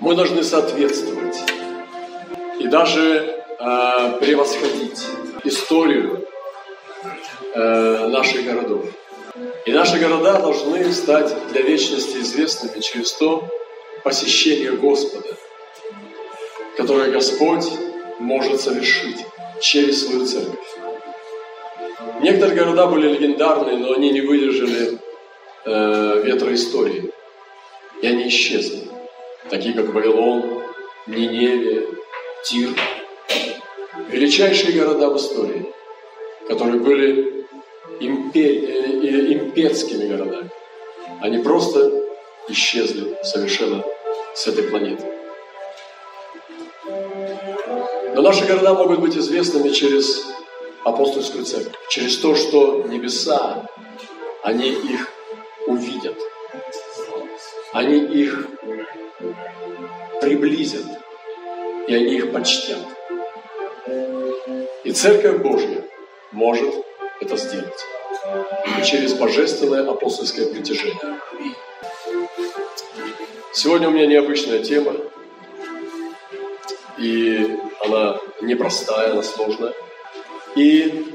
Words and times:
Мы 0.00 0.14
должны 0.14 0.44
соответствовать 0.44 1.36
и 2.60 2.66
даже 2.66 3.42
э, 3.58 4.18
превосходить 4.20 5.04
историю 5.44 6.28
э, 7.54 8.08
наших 8.08 8.44
городов. 8.44 8.84
И 9.66 9.72
наши 9.72 9.98
города 9.98 10.38
должны 10.40 10.92
стать 10.92 11.34
для 11.52 11.62
вечности 11.62 12.18
известными 12.18 12.80
через 12.80 13.12
то 13.14 13.48
посещение 14.04 14.72
Господа, 14.72 15.36
которое 16.76 17.10
Господь 17.10 17.66
может 18.20 18.60
совершить 18.60 19.24
через 19.60 20.04
свою 20.04 20.26
церковь. 20.26 20.68
Некоторые 22.20 22.56
города 22.56 22.86
были 22.86 23.08
легендарные, 23.08 23.78
но 23.78 23.94
они 23.94 24.10
не 24.10 24.20
выдержали 24.20 24.98
э, 25.64 26.22
ветра 26.24 26.54
истории. 26.54 27.10
И 28.02 28.06
они 28.06 28.28
исчезли. 28.28 28.83
Такие, 29.50 29.74
как 29.74 29.92
Вавилон, 29.92 30.62
Ниневия, 31.06 31.82
Тир. 32.44 32.70
Величайшие 34.08 34.78
города 34.78 35.10
в 35.10 35.16
истории, 35.16 35.72
которые 36.48 36.80
были 36.80 37.46
импер... 38.00 38.44
Э, 38.44 38.84
имперскими 39.32 40.08
городами. 40.08 40.50
Они 41.20 41.38
просто 41.38 42.04
исчезли 42.48 43.16
совершенно 43.22 43.84
с 44.34 44.46
этой 44.46 44.64
планеты. 44.64 45.04
Но 48.14 48.22
наши 48.22 48.44
города 48.46 48.74
могут 48.74 49.00
быть 49.00 49.16
известными 49.16 49.70
через 49.70 50.26
апостольскую 50.84 51.44
церковь, 51.44 51.74
через 51.88 52.18
то, 52.18 52.34
что 52.34 52.84
небеса, 52.88 53.66
они 54.42 54.70
их 54.70 55.08
увидят, 55.66 56.16
они 57.72 57.98
их 57.98 58.46
приблизят, 60.20 60.84
и 61.86 61.94
они 61.94 62.16
их 62.16 62.32
почтят. 62.32 62.78
И 64.84 64.92
Церковь 64.92 65.40
Божья 65.42 65.84
может 66.32 66.74
это 67.20 67.36
сделать 67.36 67.86
через 68.84 69.14
божественное 69.14 69.88
апостольское 69.88 70.46
притяжение. 70.46 71.18
Сегодня 73.52 73.88
у 73.88 73.92
меня 73.92 74.06
необычная 74.06 74.62
тема, 74.62 74.94
и 76.98 77.56
она 77.84 78.18
непростая, 78.40 79.12
она 79.12 79.22
сложная. 79.22 79.72
И 80.56 81.06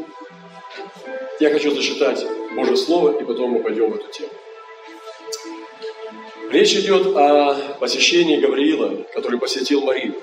я 1.40 1.52
хочу 1.52 1.72
зачитать 1.72 2.26
Божье 2.56 2.76
Слово, 2.76 3.20
и 3.20 3.24
потом 3.24 3.52
мы 3.52 3.60
пойдем 3.60 3.92
в 3.92 3.96
эту 3.96 4.12
тему. 4.12 4.30
Речь 6.52 6.74
идет 6.74 7.16
о 7.16 7.56
посещении 7.80 8.38
Гавриила, 8.38 9.04
который 9.14 9.40
посетил 9.40 9.82
Марию. 9.82 10.16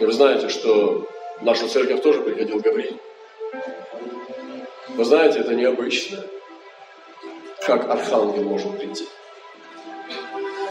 И 0.00 0.04
вы 0.04 0.12
знаете, 0.12 0.48
что 0.48 1.06
в 1.40 1.44
нашу 1.44 1.68
церковь 1.68 2.02
тоже 2.02 2.22
приходил 2.22 2.60
Гавриил. 2.60 2.98
Вы 4.88 5.04
знаете, 5.04 5.40
это 5.40 5.54
необычно, 5.54 6.24
как 7.66 7.90
архангел 7.90 8.44
может 8.44 8.78
прийти. 8.78 9.06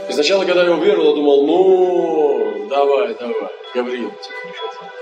И 0.09 0.11
сначала, 0.11 0.45
когда 0.45 0.63
я 0.63 0.71
уверовал, 0.73 1.09
я 1.09 1.15
думал, 1.15 1.47
ну, 1.47 2.67
давай, 2.69 3.13
давай, 3.15 3.49
Гавриил 3.73 4.09
тебе 4.09 4.35
приходил 4.41 4.93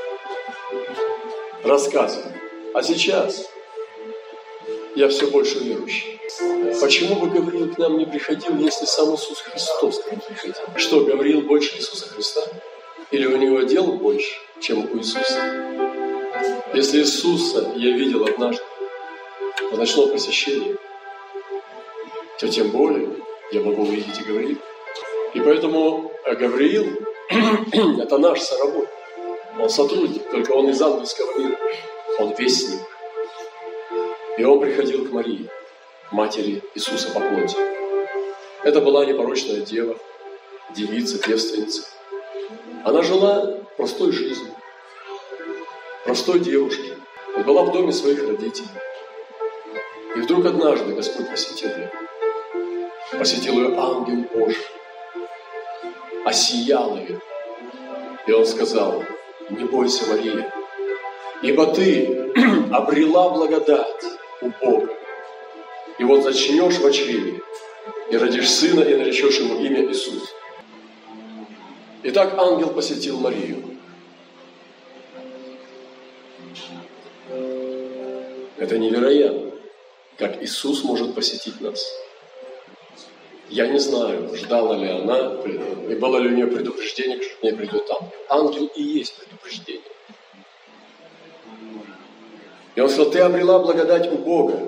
рассказывал. 1.63 2.31
А 2.73 2.83
сейчас 2.83 3.49
я 4.95 5.07
все 5.09 5.27
больше 5.27 5.59
верующий. 5.59 6.19
Почему 6.79 7.15
бы 7.15 7.27
Гавриил 7.27 7.73
к 7.73 7.77
нам 7.77 7.97
не 7.97 8.05
приходил, 8.05 8.57
если 8.57 8.85
сам 8.85 9.13
Иисус 9.13 9.39
Христос 9.41 9.99
к 9.99 10.11
нам 10.11 10.21
приходил? 10.21 10.55
Что, 10.75 11.01
Гавриил 11.01 11.41
больше 11.41 11.77
Иисуса 11.77 12.07
Христа? 12.09 12.41
Или 13.11 13.25
у 13.27 13.37
него 13.37 13.61
дел 13.61 13.93
больше, 13.93 14.31
чем 14.59 14.79
у 14.79 14.97
Иисуса? 14.97 15.91
Если 16.73 16.99
Иисуса 16.99 17.71
я 17.75 17.91
видел 17.91 18.25
однажды 18.25 18.63
в 19.71 19.77
ночном 19.77 20.09
посещении, 20.09 20.77
то 22.39 22.47
тем 22.47 22.71
более 22.71 23.09
я 23.51 23.61
могу 23.61 23.83
увидеть 23.83 24.19
и 24.19 24.23
Гавриила. 24.23 24.61
И 25.33 25.39
поэтому 25.39 26.11
Гавриил– 26.25 26.87
это 28.01 28.17
наш 28.17 28.41
соработник. 28.41 28.89
Он 29.59 29.69
сотрудник, 29.69 30.29
только 30.31 30.51
он 30.51 30.69
из 30.69 30.81
ангельского 30.81 31.37
мира. 31.37 31.57
Он 32.19 32.33
вестник. 32.35 32.79
И 34.37 34.43
он 34.43 34.59
приходил 34.61 35.05
к 35.05 35.11
Марии, 35.11 35.49
матери 36.11 36.63
Иисуса 36.73 37.11
по 37.11 37.19
плоти. 37.19 37.57
Это 38.63 38.79
была 38.79 39.05
непорочная 39.05 39.61
дева, 39.61 39.97
девица, 40.75 41.21
девственница. 41.27 41.83
Она 42.85 43.01
жила 43.01 43.57
простой 43.77 44.11
жизнью, 44.11 44.53
простой 46.05 46.39
девушкой. 46.39 46.93
И 47.37 47.43
была 47.43 47.63
в 47.63 47.71
доме 47.71 47.93
своих 47.93 48.27
родителей. 48.27 48.67
И 50.15 50.19
вдруг 50.19 50.45
однажды 50.45 50.93
Господь 50.93 51.29
посетил 51.29 51.69
ее. 51.69 51.91
Посетил 53.17 53.53
ее 53.53 53.77
ангел 53.77 54.25
Божий. 54.33 54.65
Осиял 56.25 56.97
ее. 56.97 57.21
И 58.27 58.31
он 58.33 58.45
сказал, 58.45 59.03
не 59.49 59.63
бойся, 59.63 60.09
Мария, 60.09 60.53
ибо 61.41 61.67
ты 61.67 62.33
обрела 62.71 63.29
благодать 63.29 64.05
у 64.41 64.49
Бога. 64.61 64.93
И 65.99 66.03
вот 66.03 66.23
зачнешь 66.23 66.77
в 66.77 66.91
чреве, 66.91 67.41
и 68.09 68.17
родишь 68.17 68.49
сына, 68.49 68.81
и 68.81 68.95
наречешь 68.95 69.39
ему 69.39 69.63
имя 69.63 69.85
Иисус. 69.89 70.33
Итак, 72.03 72.33
ангел 72.37 72.71
посетил 72.71 73.19
Марию. 73.19 73.77
Это 78.57 78.77
невероятно, 78.77 79.51
как 80.17 80.41
Иисус 80.43 80.83
может 80.83 81.15
посетить 81.15 81.61
нас. 81.61 81.83
Я 83.49 83.67
не 83.67 83.79
знаю, 83.79 84.35
ждала 84.35 84.77
ли 84.77 84.87
она, 84.87 85.35
и 85.89 85.95
было 85.95 86.17
ли 86.17 86.29
у 86.29 86.31
нее 86.31 86.47
предупреждение, 86.47 87.21
что 87.21 87.37
к 87.37 87.43
ней 87.43 87.53
придет 87.53 87.89
ангел. 87.89 88.11
Ангел 88.29 88.65
и 88.75 88.81
есть 88.81 89.15
предупреждение. 89.15 89.90
И 92.75 92.81
он 92.81 92.89
сказал, 92.89 93.11
ты 93.11 93.19
обрела 93.19 93.59
благодать 93.59 94.11
у 94.11 94.17
Бога, 94.17 94.59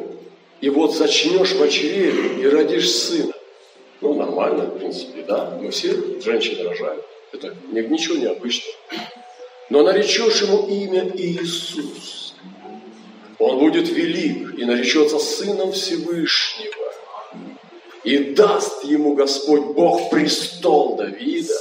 и 0.62 0.70
вот 0.70 0.96
зачнешь 0.96 1.54
в 1.54 1.70
чреве 1.70 2.42
и 2.42 2.48
родишь 2.48 2.92
сына. 2.92 3.34
Ну, 4.02 4.14
нормально, 4.14 4.66
в 4.66 4.78
принципе, 4.78 5.24
да. 5.24 5.58
Мы 5.62 5.72
все 5.72 5.94
женщины 6.22 6.64
рожают. 6.64 7.06
Это 7.32 7.56
ничего 7.72 8.16
необычного. 8.16 8.76
Но 9.70 9.84
наречешь 9.84 10.42
ему 10.42 10.68
имя 10.68 11.10
Иисус. 11.16 12.36
Он 13.40 13.60
будет 13.60 13.90
велик 13.90 14.58
и 14.58 14.66
наречется 14.66 15.20
Сыном 15.20 15.72
Всевышнего 15.72 16.84
и 18.04 18.18
даст 18.34 18.84
ему 18.84 19.16
Господь 19.16 19.76
Бог 19.76 20.10
престол 20.10 20.98
Давида, 20.98 21.60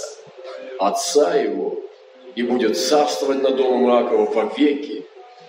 отца 0.79 1.35
его, 1.35 1.79
и 2.35 2.43
будет 2.43 2.79
царствовать 2.79 3.43
над 3.43 3.57
домом 3.57 3.89
Иакова 3.89 4.31
во 4.31 4.53
веки, 4.57 5.02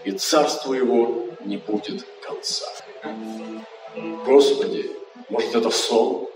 и 0.06 0.12
царство 0.12 0.74
его 0.74 1.28
не 1.46 1.58
будет 1.58 2.06
конца. 2.22 2.66
Господи, 4.26 4.92
может 5.30 5.56
это 5.56 5.70
сон? 5.70 6.28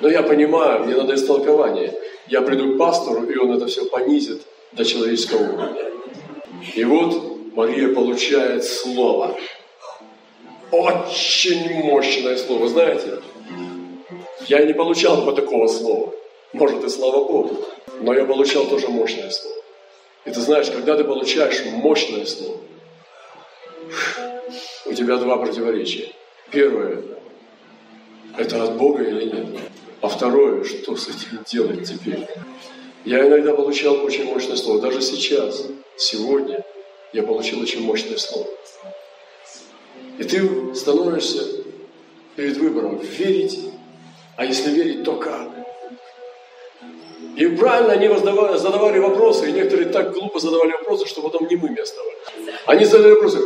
Но 0.00 0.08
я 0.08 0.22
понимаю, 0.22 0.84
мне 0.84 0.94
надо 0.94 1.14
истолкование. 1.14 1.94
Я 2.28 2.42
приду 2.42 2.74
к 2.74 2.78
пастору, 2.78 3.24
и 3.24 3.36
он 3.36 3.52
это 3.52 3.66
все 3.66 3.84
понизит 3.86 4.42
до 4.72 4.84
человеческого 4.84 5.42
уровня. 5.42 5.84
И 6.74 6.84
вот 6.84 7.54
Мария 7.54 7.94
получает 7.94 8.64
слово– 8.64 9.36
очень 10.72 11.84
мощное 11.84 12.36
слово, 12.36 12.66
знаете? 12.66 13.20
Я 14.48 14.64
не 14.64 14.72
получал 14.72 15.22
бы 15.22 15.32
такого 15.32 15.68
слова. 15.68 16.14
Может, 16.54 16.82
и 16.84 16.88
слава 16.88 17.24
Богу. 17.24 17.58
Но 18.00 18.14
я 18.14 18.24
получал 18.24 18.64
тоже 18.64 18.88
мощное 18.88 19.30
слово. 19.30 19.61
И 20.24 20.30
ты 20.30 20.40
знаешь, 20.40 20.70
когда 20.70 20.96
ты 20.96 21.04
получаешь 21.04 21.64
мощное 21.66 22.24
слово, 22.26 22.58
у 24.86 24.92
тебя 24.92 25.16
два 25.16 25.36
противоречия. 25.36 26.12
Первое– 26.50 27.02
это 28.38 28.62
от 28.62 28.76
Бога 28.76 29.02
или 29.02 29.24
нет? 29.24 29.46
А 30.00 30.08
второе– 30.08 30.64
что 30.64 30.96
с 30.96 31.08
этим 31.08 31.42
делать 31.46 31.88
теперь? 31.88 32.26
Я 33.04 33.26
иногда 33.26 33.52
получал 33.54 34.04
очень 34.04 34.24
мощное 34.24 34.56
слово. 34.56 34.80
Даже 34.80 35.02
сейчас, 35.02 35.66
сегодня, 35.96 36.64
я 37.12 37.24
получил 37.24 37.60
очень 37.60 37.82
мощное 37.82 38.16
слово. 38.16 38.48
И 40.18 40.24
ты 40.24 40.74
становишься 40.74 41.64
перед 42.36 42.56
выбором, 42.58 42.98
верить, 42.98 43.58
а 44.36 44.44
если 44.44 44.70
верить, 44.70 45.04
то 45.04 45.16
как? 45.16 45.61
И 47.36 47.46
правильно 47.46 47.92
они 47.94 48.08
задавали, 48.08 48.58
задавали 48.58 48.98
вопросы, 48.98 49.48
и 49.48 49.52
некоторые 49.52 49.88
так 49.88 50.12
глупо 50.12 50.38
задавали 50.38 50.72
вопросы, 50.72 51.06
что 51.06 51.22
потом 51.22 51.46
не 51.48 51.56
мы 51.56 51.68
оставались. 51.80 52.18
Они 52.66 52.84
задали 52.84 53.12
вопросы 53.12 53.40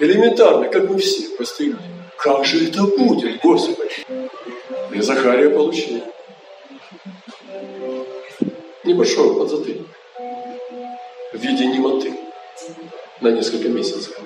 элементарно, 0.00 0.68
как 0.68 0.88
мы 0.88 0.98
все, 0.98 1.28
простые 1.36 1.70
люди. 1.70 1.82
Как 2.16 2.44
же 2.44 2.68
это 2.68 2.82
будет, 2.84 3.40
Господи? 3.40 4.06
И 4.92 5.00
Захария 5.00 5.50
получил. 5.50 6.02
небольшой 8.84 9.36
подзатыльник 9.36 9.86
в 11.32 11.38
виде 11.38 11.66
немоты 11.66 12.12
на 13.20 13.28
несколько 13.28 13.68
месяцев. 13.68 14.18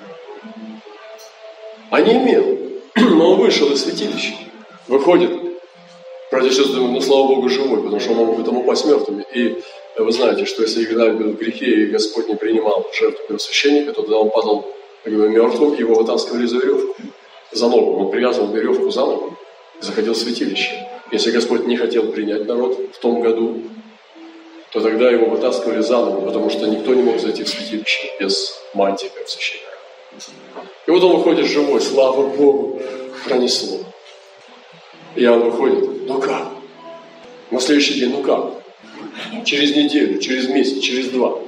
А 1.91 2.01
не 2.01 2.13
имел, 2.13 2.57
но 2.95 3.33
он 3.33 3.39
вышел 3.39 3.71
из 3.71 3.83
святилища, 3.83 4.33
выходит, 4.87 5.44
братья 6.35 6.49
и 6.49 6.53
сестры, 6.53 6.81
ну, 6.81 6.99
слава 7.01 7.27
Богу, 7.27 7.49
живой, 7.49 7.81
потому 7.81 7.99
что 7.99 8.11
он 8.11 8.17
мог 8.17 8.43
там 8.43 8.57
упасть 8.57 8.85
мертвыми. 8.85 9.25
И 9.33 9.61
вы 9.97 10.11
знаете, 10.11 10.45
что 10.45 10.63
если 10.63 10.83
Игнат 10.83 11.15
был 11.15 11.31
в 11.31 11.37
грехе, 11.37 11.65
и 11.65 11.85
Господь 11.85 12.27
не 12.27 12.35
принимал 12.35 12.85
жертву 12.93 13.23
первосвященника, 13.27 13.93
то 13.93 14.01
тогда 14.01 14.17
он 14.17 14.29
падал 14.29 14.65
как 15.03 15.13
бы, 15.13 15.29
мертвым, 15.29 15.75
его 15.75 15.95
вытаскивали 15.95 16.45
за 16.45 16.57
веревку, 16.57 16.95
за 17.51 17.69
ногу. 17.69 18.03
Он 18.03 18.11
привязывал 18.11 18.51
веревку 18.51 18.89
за 18.89 19.05
ногу 19.05 19.37
и 19.79 19.85
заходил 19.85 20.13
в 20.13 20.17
святилище. 20.17 20.71
Если 21.11 21.31
Господь 21.31 21.65
не 21.67 21.77
хотел 21.77 22.11
принять 22.11 22.45
народ 22.45 22.77
в 22.93 22.99
том 22.99 23.21
году, 23.21 23.61
то 24.73 24.81
тогда 24.81 25.09
его 25.09 25.27
вытаскивали 25.27 25.81
за 25.81 25.97
ногу, 25.97 26.25
потому 26.25 26.49
что 26.49 26.65
никто 26.65 26.93
не 26.93 27.01
мог 27.01 27.19
зайти 27.19 27.43
в 27.43 27.47
святилище 27.47 28.11
без 28.19 28.59
мантии 28.73 29.09
первосвященника. 29.15 29.69
И 30.87 30.91
вот 30.91 31.01
он 31.03 31.15
выходит 31.15 31.45
живой, 31.45 31.79
слава 31.79 32.27
Богу, 32.27 32.81
пронесло. 33.25 33.79
И 35.15 35.25
он 35.25 35.49
выходит, 35.49 36.07
ну 36.07 36.19
как? 36.19 36.49
На 37.51 37.59
следующий 37.59 37.93
день, 37.95 38.11
ну 38.11 38.21
как? 38.21 39.45
Через 39.45 39.75
неделю, 39.75 40.19
через 40.19 40.49
месяц, 40.49 40.79
через 40.79 41.07
два. 41.07 41.39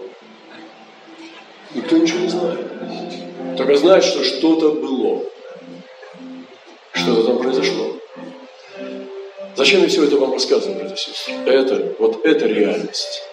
Никто 1.75 1.97
ничего 1.97 2.19
не 2.19 2.29
знает. 2.29 2.59
Только 3.57 3.75
знает, 3.75 4.03
что 4.03 4.23
что-то 4.23 4.71
было. 4.71 5.23
Что-то 6.93 7.23
там 7.23 7.39
произошло. 7.39 7.97
Зачем 9.55 9.81
я 9.81 9.87
все 9.87 10.05
это 10.05 10.17
вам 10.17 10.33
рассказываю, 10.33 10.79
братья 10.79 10.95
и 10.95 10.97
сестры? 10.97 11.33
Это, 11.45 11.95
вот 11.99 12.23
это 12.25 12.45
реальность. 12.45 13.23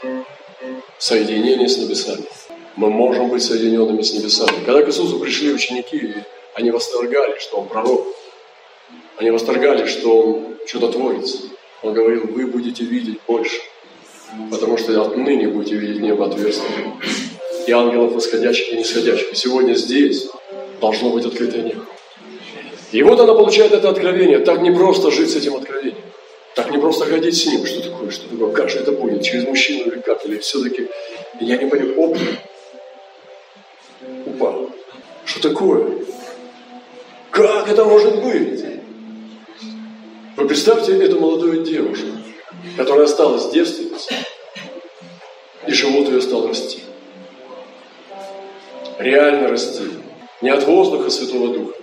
Соединение 0.99 1.69
с 1.69 1.79
небесами. 1.79 2.25
Мы 2.77 2.91
можем 2.91 3.29
быть 3.29 3.43
соединенными 3.43 4.03
с 4.03 4.13
небесами. 4.15 4.65
Когда 4.65 4.83
к 4.83 4.89
Иисусу 4.89 5.19
пришли 5.21 5.53
ученики, 5.53 6.15
они 6.55 6.71
восторгали, 6.71 7.39
что 7.39 7.59
Он 7.59 7.69
пророк. 7.69 8.07
Они 9.17 9.31
восторгали, 9.31 9.87
что 9.87 10.23
Он 10.23 10.57
чудотворец. 10.67 11.43
Он 11.83 11.93
говорил, 11.93 12.27
вы 12.27 12.47
будете 12.47 12.85
видеть 12.85 13.21
больше, 13.27 13.59
потому 14.51 14.79
что 14.79 15.01
отныне 15.03 15.49
будете 15.49 15.77
видеть 15.77 16.01
небо 16.01 16.27
отверстие. 16.27 16.95
И 17.67 17.73
ангелов 17.73 18.13
восходящих 18.13 18.73
и 18.73 18.79
нисходящих. 18.79 19.33
И 19.33 19.37
сегодня 19.37 19.75
здесь 19.75 20.29
должно 20.81 21.11
быть 21.11 21.25
открытое 21.25 21.63
небо. 21.63 21.85
И 22.93 23.03
вот 23.03 23.19
она 23.21 23.35
получает 23.35 23.73
это 23.73 23.89
откровение. 23.89 24.39
Так 24.39 24.61
не 24.63 24.71
просто 24.71 25.11
жить 25.11 25.31
с 25.31 25.37
этим 25.37 25.57
откровением. 25.57 26.05
Так 26.55 26.71
не 26.71 26.79
просто 26.79 27.07
ходить 27.07 27.37
с 27.37 27.47
ним. 27.47 27.67
Что 27.67 27.83
такое? 27.83 28.11
Что 28.11 28.29
такое? 28.29 28.53
Как 28.53 28.71
же 28.71 28.79
это 28.79 28.93
будет? 28.93 29.23
Через 29.23 29.45
мужчину 29.47 29.91
или 29.91 30.01
как? 30.01 30.25
Или 30.25 30.39
все-таки 30.39 30.89
я 31.41 31.57
не 31.57 31.67
понимаю. 31.67 32.01
Оп, 32.01 32.17
упал. 34.27 34.71
Что 35.25 35.49
такое? 35.49 35.99
Как 37.31 37.69
это 37.69 37.85
может 37.85 38.23
быть? 38.23 38.65
Вы 40.37 40.49
представьте 40.49 40.99
эту 41.01 41.21
молодую 41.21 41.63
девушку, 41.63 42.09
которая 42.77 43.05
осталась 43.05 43.51
девственницей, 43.51 44.17
и 45.65 45.73
живот 45.73 46.09
ее 46.09 46.21
стал 46.21 46.49
расти. 46.49 46.81
Реально 48.99 49.49
расти. 49.49 49.85
Не 50.43 50.51
от 50.51 50.65
воздуха 50.65 51.09
Святого 51.11 51.55
Духа, 51.55 51.77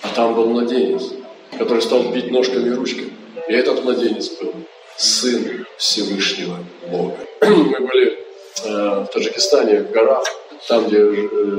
а 0.00 0.08
там 0.14 0.34
был 0.34 0.46
младенец, 0.46 1.12
который 1.58 1.82
стал 1.82 2.04
бить 2.04 2.30
ножками 2.30 2.68
и 2.68 2.72
ручками. 2.72 3.12
И 3.46 3.52
этот 3.52 3.84
младенец 3.84 4.30
был 4.40 4.54
сын 4.96 5.66
Всевышнего 5.76 6.56
Бога. 6.88 7.18
Мы 7.42 7.78
были 7.80 8.18
э, 8.64 9.04
в 9.04 9.06
Таджикистане, 9.12 9.80
в 9.80 9.90
горах, 9.90 10.24
там, 10.66 10.86
где 10.86 10.98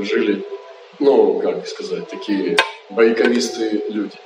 жили, 0.02 0.44
ну, 0.98 1.38
как 1.38 1.64
сказать, 1.68 2.08
такие 2.08 2.56
бойковистые 2.90 3.84
люди. 3.88 4.16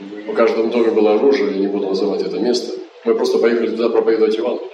В 0.00 0.34
каждом 0.34 0.70
доме 0.70 0.90
было 0.90 1.14
оружие, 1.14 1.52
я 1.52 1.58
не 1.58 1.66
буду 1.66 1.88
называть 1.88 2.22
это 2.22 2.38
место. 2.38 2.78
Мы 3.04 3.14
просто 3.14 3.38
поехали 3.38 3.70
туда 3.70 3.88
проповедовать 3.88 4.36
Евангелие. 4.36 4.70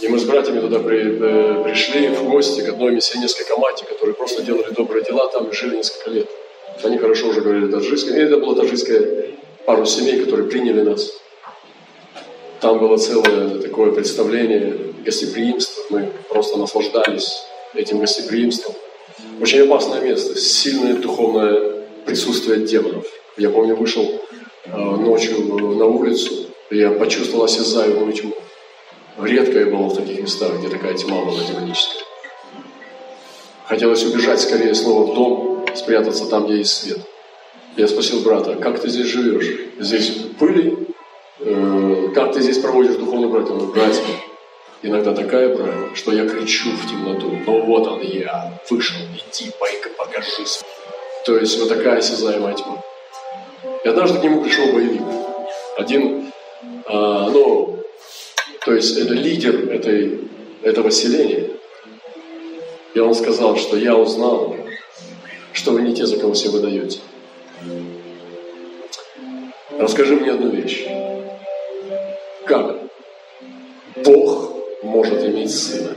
И 0.00 0.08
мы 0.08 0.18
с 0.18 0.24
братьями 0.24 0.60
туда 0.60 0.80
при, 0.80 1.00
э, 1.00 1.64
пришли 1.64 2.08
в 2.08 2.28
гости 2.28 2.62
к 2.62 2.68
одной 2.70 2.92
миссионерской 2.92 3.46
команде, 3.46 3.84
которые 3.84 4.14
просто 4.14 4.42
делали 4.42 4.72
добрые 4.74 5.04
дела 5.04 5.28
там 5.28 5.48
и 5.48 5.52
жили 5.52 5.76
несколько 5.76 6.10
лет. 6.10 6.28
Они 6.82 6.98
хорошо 6.98 7.28
уже 7.28 7.40
говорили 7.40 7.70
таджикское. 7.70 8.18
И 8.18 8.22
это 8.22 8.38
было 8.38 8.56
таджикское 8.56 9.28
пару 9.64 9.86
семей, 9.86 10.20
которые 10.20 10.48
приняли 10.48 10.80
нас. 10.80 11.12
Там 12.60 12.78
было 12.78 12.96
целое 12.96 13.60
такое 13.60 13.92
представление 13.92 14.76
гостеприимства. 15.04 15.84
Мы 15.90 16.10
просто 16.28 16.58
наслаждались 16.58 17.44
этим 17.74 18.00
гостеприимством. 18.00 18.74
Очень 19.40 19.60
опасное 19.60 20.00
место, 20.00 20.36
сильное 20.36 20.94
духовное 20.94 21.84
присутствие 22.04 22.66
демонов. 22.66 23.06
Я 23.36 23.50
помню, 23.50 23.76
вышел 23.76 24.20
ночью 24.66 25.42
на 25.76 25.86
улицу, 25.86 26.46
я 26.70 26.90
почувствовал 26.90 27.44
осязаемую 27.44 28.12
тьму. 28.12 28.34
Редко 29.20 29.60
я 29.60 29.66
был 29.66 29.88
в 29.88 29.96
таких 29.96 30.20
местах, 30.20 30.58
где 30.58 30.68
такая 30.68 30.94
тьма 30.94 31.24
была 31.24 31.40
демоническая. 31.40 32.02
Хотелось 33.66 34.04
убежать 34.04 34.40
скорее 34.40 34.74
снова 34.74 35.10
в 35.10 35.14
дом, 35.14 35.66
спрятаться 35.74 36.26
там, 36.26 36.46
где 36.46 36.58
есть 36.58 36.72
свет. 36.72 36.98
Я 37.76 37.88
спросил 37.88 38.20
брата, 38.20 38.56
как 38.56 38.80
ты 38.80 38.88
здесь 38.88 39.06
живешь? 39.06 39.58
Здесь 39.78 40.12
пыли? 40.38 40.76
Э, 41.40 42.08
как 42.14 42.32
ты 42.32 42.40
здесь 42.40 42.58
проводишь 42.58 42.96
духовную 42.96 43.30
брать? 43.30 43.50
Он 43.50 43.58
говорит, 43.58 43.74
братья, 43.74 44.02
иногда 44.82 45.14
такая 45.14 45.56
брань, 45.56 45.94
что 45.94 46.12
я 46.12 46.28
кричу 46.28 46.70
в 46.70 46.90
темноту. 46.90 47.30
Ну 47.46 47.64
вот 47.64 47.86
он 47.86 48.00
я, 48.02 48.60
вышел, 48.68 48.96
иди, 49.12 49.50
пайка, 49.58 49.88
покажись. 49.96 50.62
То 51.24 51.36
есть 51.38 51.58
вот 51.58 51.68
такая 51.68 51.98
осязаемая 51.98 52.54
тьма. 52.54 52.82
И 53.84 53.88
однажды 53.88 54.18
к 54.18 54.24
нему 54.24 54.42
пришел 54.42 54.72
боевик. 54.72 55.02
Один, 55.76 56.32
а, 56.86 57.28
ну, 57.28 57.78
то 58.64 58.72
есть 58.72 58.96
это 58.96 59.12
лидер 59.12 59.70
этой, 59.70 60.20
этого 60.62 60.90
селения. 60.90 61.50
И 62.94 62.98
он 62.98 63.14
сказал, 63.14 63.56
что 63.58 63.76
я 63.76 63.94
узнал, 63.94 64.56
что 65.52 65.72
вы 65.72 65.82
не 65.82 65.94
те, 65.94 66.06
за 66.06 66.16
кого 66.16 66.32
себя 66.32 66.52
выдаете. 66.52 67.00
Расскажи 69.78 70.16
мне 70.16 70.30
одну 70.30 70.48
вещь. 70.48 70.86
Как 72.46 72.78
Бог 73.96 74.54
может 74.82 75.22
иметь 75.24 75.54
сына? 75.54 75.94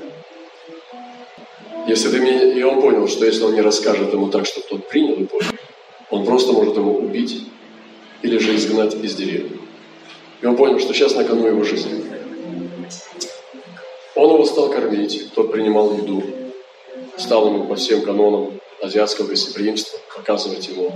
Если 1.87 2.09
ты 2.09 2.19
мне... 2.19 2.51
И 2.51 2.63
он 2.63 2.81
понял, 2.81 3.07
что 3.07 3.25
если 3.25 3.43
он 3.43 3.53
не 3.53 3.61
расскажет 3.61 4.11
ему 4.11 4.27
так, 4.27 4.45
чтобы 4.45 4.67
тот 4.67 4.89
принял 4.89 5.13
и 5.13 5.23
понял, 5.23 5.51
он 6.09 6.25
просто 6.25 6.51
может 6.51 6.75
его 6.75 6.91
убить 6.91 7.47
или 8.21 8.37
же 8.37 8.55
изгнать 8.55 8.93
из 8.95 9.15
деревни. 9.15 9.59
И 10.41 10.45
он 10.45 10.55
понял, 10.55 10.79
что 10.79 10.93
сейчас 10.93 11.15
на 11.15 11.23
кону 11.23 11.47
его 11.47 11.63
жизни. 11.63 12.03
Он 14.15 14.33
его 14.33 14.45
стал 14.45 14.69
кормить, 14.69 15.31
тот 15.35 15.51
принимал 15.51 15.93
еду, 15.93 16.23
стал 17.17 17.47
ему 17.47 17.65
по 17.65 17.75
всем 17.75 18.01
канонам 18.01 18.59
азиатского 18.81 19.27
гостеприимства 19.27 19.99
показывать 20.15 20.67
ему 20.67 20.91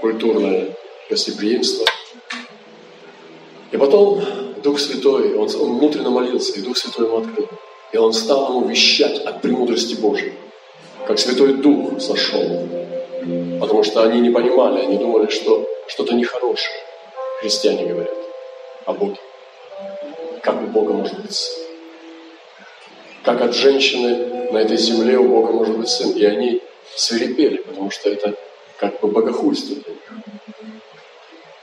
культурное 0.00 0.74
гостеприимство. 1.08 1.86
И 3.70 3.76
потом 3.76 4.22
Дух 4.62 4.78
Святой, 4.78 5.34
он, 5.34 5.48
он 5.54 5.78
внутренне 5.78 6.08
молился, 6.08 6.58
и 6.58 6.62
Дух 6.62 6.76
Святой 6.76 7.06
ему 7.06 7.18
открыл. 7.18 7.48
И 7.92 7.96
он 7.96 8.12
стал 8.12 8.50
ему 8.50 8.68
вещать 8.68 9.18
от 9.20 9.42
премудрости 9.42 9.94
Божьей, 9.94 10.32
как 11.06 11.18
Святой 11.18 11.54
Дух 11.54 12.00
сошел. 12.00 12.81
Потому 13.62 13.84
что 13.84 14.02
они 14.02 14.20
не 14.20 14.30
понимали, 14.30 14.80
они 14.80 14.98
думали, 14.98 15.30
что 15.30 15.64
что-то 15.86 16.14
нехорошее. 16.14 16.74
Христиане 17.38 17.86
говорят 17.86 18.12
о 18.86 18.92
Боге. 18.92 19.20
Как 20.42 20.60
у 20.60 20.66
Бога 20.66 20.92
может 20.92 21.16
быть 21.20 21.32
сын? 21.32 21.62
Как 23.22 23.40
от 23.40 23.54
женщины 23.54 24.50
на 24.50 24.58
этой 24.58 24.76
земле 24.76 25.16
у 25.16 25.28
Бога 25.28 25.52
может 25.52 25.78
быть 25.78 25.88
сын? 25.88 26.10
И 26.10 26.24
они 26.24 26.60
свирепели, 26.96 27.58
потому 27.58 27.92
что 27.92 28.10
это 28.10 28.34
как 28.78 28.98
бы 28.98 29.06
богохульство 29.06 29.76
для 29.76 29.92
них. 29.92 30.12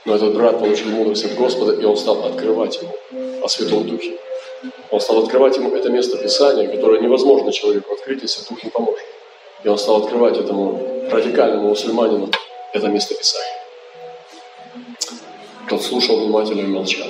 Но 0.06 0.16
этот 0.16 0.34
брат 0.34 0.58
получил 0.58 0.88
мудрость 0.88 1.26
от 1.26 1.34
Господа, 1.34 1.72
и 1.72 1.84
он 1.84 1.98
стал 1.98 2.24
открывать 2.24 2.80
ему 2.80 3.44
о 3.44 3.48
Святом 3.48 3.86
Духе. 3.86 4.16
Он 4.90 5.02
стал 5.02 5.18
открывать 5.18 5.58
ему 5.58 5.76
это 5.76 5.90
место 5.90 6.16
Писания, 6.16 6.66
которое 6.66 7.02
невозможно 7.02 7.52
человеку 7.52 7.92
открыть, 7.92 8.22
если 8.22 8.48
Дух 8.48 8.64
не 8.64 8.70
поможет. 8.70 9.04
И 9.64 9.68
он 9.68 9.76
стал 9.76 9.96
открывать 9.96 10.38
этому 10.38 10.89
радикальному 11.08 11.68
мусульманину 11.68 12.30
это 12.72 12.88
место 12.88 13.14
Писания. 13.14 13.60
Тот 15.68 15.82
слушал 15.82 16.20
внимательно 16.20 16.60
и 16.60 16.66
молчал. 16.66 17.08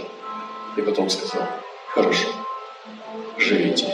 И 0.77 0.83
потом 0.83 1.11
сказал, 1.11 1.47
хорошо, 1.89 2.29
живите. 3.39 3.87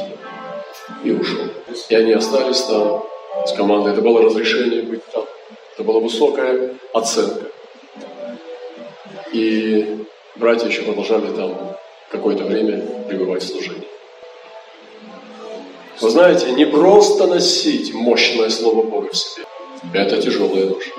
И 1.05 1.11
ушел. 1.12 1.47
И 1.88 1.95
они 1.95 2.12
остались 2.12 2.62
там 2.62 3.05
с 3.47 3.53
командой. 3.53 3.93
Это 3.93 4.03
было 4.03 4.23
разрешение 4.23 4.83
быть 4.83 5.05
там. 5.07 5.25
Это 5.73 5.85
была 5.85 6.00
высокая 6.00 6.75
оценка. 6.93 7.47
И 9.33 10.05
братья 10.37 10.67
еще 10.67 10.83
продолжали 10.83 11.35
там 11.35 11.76
какое-то 12.11 12.45
время 12.45 12.81
пребывать 13.09 13.43
в 13.43 13.49
служении. 13.49 13.88
Вы 16.00 16.11
знаете, 16.11 16.53
не 16.53 16.67
просто 16.67 17.26
носить 17.26 17.95
мощное 17.95 18.50
Слово 18.50 18.83
Бога 18.83 19.11
в 19.11 19.17
себе. 19.17 19.47
Это 19.93 20.21
тяжелая 20.21 20.66
ноша. 20.66 20.90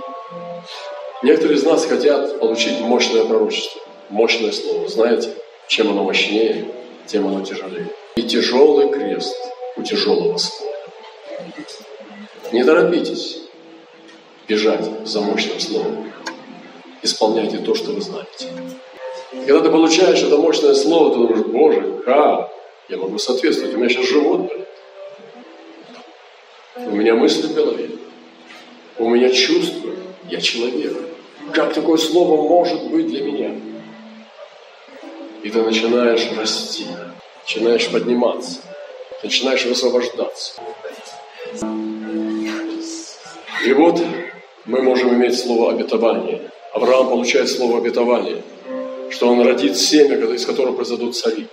Некоторые 1.23 1.57
из 1.57 1.63
нас 1.63 1.85
хотят 1.85 2.39
получить 2.39 2.79
мощное 2.79 3.25
пророчество, 3.25 3.81
мощное 4.09 4.51
Слово. 4.51 4.87
Знаете, 4.87 5.33
чем 5.67 5.89
оно 5.89 6.03
мощнее, 6.03 6.71
тем 7.05 7.27
оно 7.27 7.43
тяжелее. 7.43 7.87
И 8.15 8.23
тяжелый 8.23 8.89
крест 8.89 9.35
у 9.75 9.83
тяжелого 9.83 10.37
слова. 10.37 10.73
Не 12.51 12.63
торопитесь 12.63 13.41
бежать 14.47 14.85
за 15.05 15.21
мощным 15.21 15.59
словом. 15.59 16.11
Исполняйте 17.01 17.57
то, 17.59 17.75
что 17.75 17.91
вы 17.91 18.01
знаете. 18.01 18.47
И 19.33 19.45
когда 19.45 19.61
ты 19.61 19.69
получаешь 19.69 20.21
это 20.21 20.37
мощное 20.37 20.73
слово, 20.73 21.11
ты 21.11 21.15
думаешь, 21.17 21.45
Боже, 21.45 22.01
как? 22.05 22.51
Я 22.89 22.97
могу 22.97 23.17
соответствовать, 23.17 23.75
у 23.75 23.77
меня 23.77 23.89
сейчас 23.89 24.05
живот 24.05 24.47
болит. 24.47 24.67
У 26.77 26.95
меня 26.95 27.15
мысли 27.15 27.47
в 27.47 27.53
голове. 27.53 27.89
У 28.99 29.09
меня 29.09 29.29
чувства. 29.29 29.91
Я 30.29 30.41
человек. 30.41 30.97
Как 31.53 31.73
такое 31.73 31.97
слово 31.97 32.41
может 32.47 32.89
быть 32.89 33.07
для 33.07 33.21
меня? 33.21 33.55
И 35.43 35.49
ты 35.49 35.61
начинаешь 35.61 36.27
расти, 36.35 36.85
начинаешь 37.43 37.89
подниматься, 37.89 38.59
начинаешь 39.23 39.65
высвобождаться. 39.65 40.61
И 43.65 43.73
вот 43.73 44.01
мы 44.65 44.81
можем 44.81 45.13
иметь 45.13 45.39
слово 45.39 45.71
обетование. 45.71 46.51
Авраам 46.73 47.09
получает 47.09 47.49
слово 47.49 47.77
обетование, 47.77 48.43
что 49.09 49.29
он 49.29 49.41
родит 49.41 49.77
семя, 49.77 50.17
из 50.33 50.45
которого 50.45 50.75
произойдут 50.75 51.15
цари. 51.15 51.47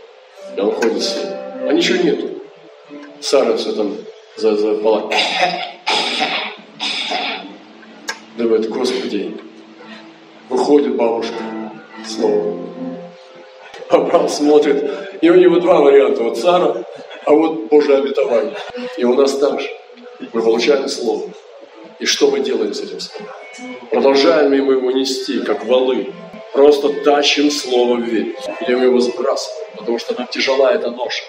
И 0.56 0.60
он 0.60 0.72
ходит 0.72 1.02
семя. 1.02 1.66
А 1.68 1.72
ничего 1.72 2.02
нету. 2.02 2.30
Сара 3.20 3.56
все 3.56 3.72
там 3.72 3.96
за, 4.36 4.56
за. 4.56 4.74
Думает, 8.36 8.68
Господи, 8.68 9.36
выходит 10.48 10.96
бабушка 10.96 11.36
снова. 12.04 12.58
Авраам 13.88 14.28
смотрит, 14.28 14.90
и 15.20 15.30
у 15.30 15.36
него 15.36 15.60
два 15.60 15.80
варианта. 15.80 16.24
Вот 16.24 16.36
Сара, 16.36 16.84
а 17.26 17.32
вот 17.32 17.68
Божье 17.68 17.96
обетование. 17.96 18.56
И 18.96 19.04
у 19.04 19.14
нас 19.14 19.38
так 19.38 19.60
же. 19.60 19.68
Мы 20.32 20.42
получаем 20.42 20.88
Слово. 20.88 21.30
И 22.00 22.06
что 22.06 22.28
мы 22.28 22.40
делаем 22.40 22.74
с 22.74 22.80
этим 22.80 22.98
Словом? 22.98 23.28
Продолжаем 23.90 24.52
ли 24.52 24.60
мы 24.60 24.74
его 24.74 24.90
нести, 24.90 25.40
как 25.40 25.64
валы? 25.64 26.12
Просто 26.52 26.88
тащим 27.04 27.52
Слово 27.52 27.96
в 27.96 28.00
вере. 28.00 28.34
Или 28.66 28.74
мы 28.74 28.84
его 28.86 28.98
сбрасываем, 28.98 29.76
потому 29.78 29.98
что 30.00 30.18
нам 30.18 30.26
тяжела 30.26 30.72
эта 30.72 30.90
ноша. 30.90 31.22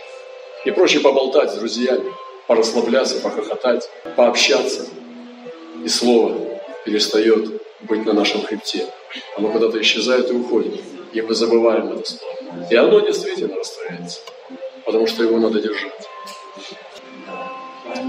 И 0.65 0.71
проще 0.71 1.01
поболтать 1.01 1.51
с 1.51 1.55
друзьями, 1.55 2.11
порасслабляться, 2.47 3.21
похохотать, 3.21 3.87
пообщаться. 4.15 4.87
И 5.83 5.87
Слово 5.87 6.44
перестает 6.85 7.61
быть 7.81 8.05
на 8.05 8.13
нашем 8.13 8.43
хребте. 8.43 8.85
Оно 9.35 9.49
куда-то 9.49 9.81
исчезает 9.81 10.29
и 10.29 10.33
уходит. 10.33 10.81
И 11.13 11.21
мы 11.21 11.33
забываем 11.33 11.91
это 11.91 12.09
слово. 12.09 12.67
И 12.69 12.75
оно 12.75 12.99
действительно 12.99 13.55
растворяется. 13.55 14.19
Потому 14.85 15.07
что 15.07 15.23
его 15.23 15.37
надо 15.39 15.61
держать. 15.61 15.91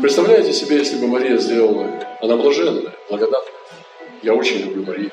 Представляете 0.02 0.52
себе, 0.52 0.76
если 0.76 0.97
бы 0.99 1.06
Мария 1.06 1.38
сделала, 1.38 1.88
она 2.21 2.37
блаженная, 2.37 2.92
благодатная. 3.09 3.54
Я 4.23 4.35
очень 4.35 4.59
люблю 4.59 4.85
Марию. 4.85 5.11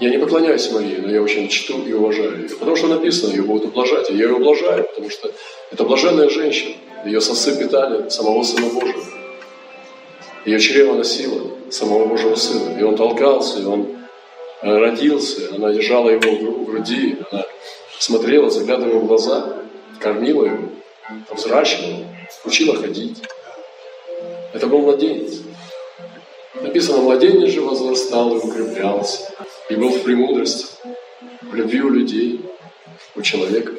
Я 0.00 0.10
не 0.10 0.18
поклоняюсь 0.18 0.70
Марии, 0.72 0.96
но 0.96 1.10
я 1.10 1.22
очень 1.22 1.48
чту 1.48 1.82
и 1.86 1.92
уважаю 1.92 2.42
ее. 2.42 2.48
Потому 2.50 2.76
что 2.76 2.88
написано, 2.88 3.30
ее 3.30 3.42
будут 3.42 3.66
ублажать. 3.66 4.10
И 4.10 4.14
я 4.14 4.24
ее 4.24 4.34
ублажаю, 4.34 4.84
потому 4.84 5.08
что 5.10 5.32
это 5.70 5.84
блаженная 5.84 6.28
женщина. 6.28 6.74
Ее 7.06 7.20
сосы 7.20 7.56
питали 7.58 8.08
самого 8.08 8.42
Сына 8.42 8.68
Божьего. 8.68 9.04
Ее 10.44 10.58
чрево 10.58 10.94
носило 10.94 11.61
самого 11.72 12.06
Божьего 12.06 12.34
Сына. 12.34 12.78
И 12.78 12.82
он 12.82 12.96
толкался, 12.96 13.60
и 13.60 13.64
он 13.64 13.88
э, 14.62 14.78
родился. 14.78 15.54
Она 15.54 15.72
держала 15.72 16.10
его 16.10 16.30
в 16.30 16.64
груди. 16.64 17.18
Она 17.30 17.44
смотрела, 17.98 18.50
заглядывая 18.50 18.98
в 18.98 19.06
глаза, 19.06 19.56
кормила 19.98 20.44
его, 20.44 20.68
взращивала, 21.30 22.04
учила 22.44 22.76
ходить. 22.76 23.22
Это 24.52 24.66
был 24.66 24.80
младенец. 24.80 25.40
Написано, 26.60 26.98
младенец 26.98 27.50
же 27.50 27.62
возрастал 27.62 28.36
и 28.36 28.38
укреплялся, 28.38 29.32
и 29.68 29.74
был 29.74 29.90
в 29.90 30.02
премудрости, 30.02 30.66
в 31.40 31.54
любви 31.54 31.80
у 31.80 31.88
людей, 31.88 32.40
у 33.16 33.22
человека. 33.22 33.72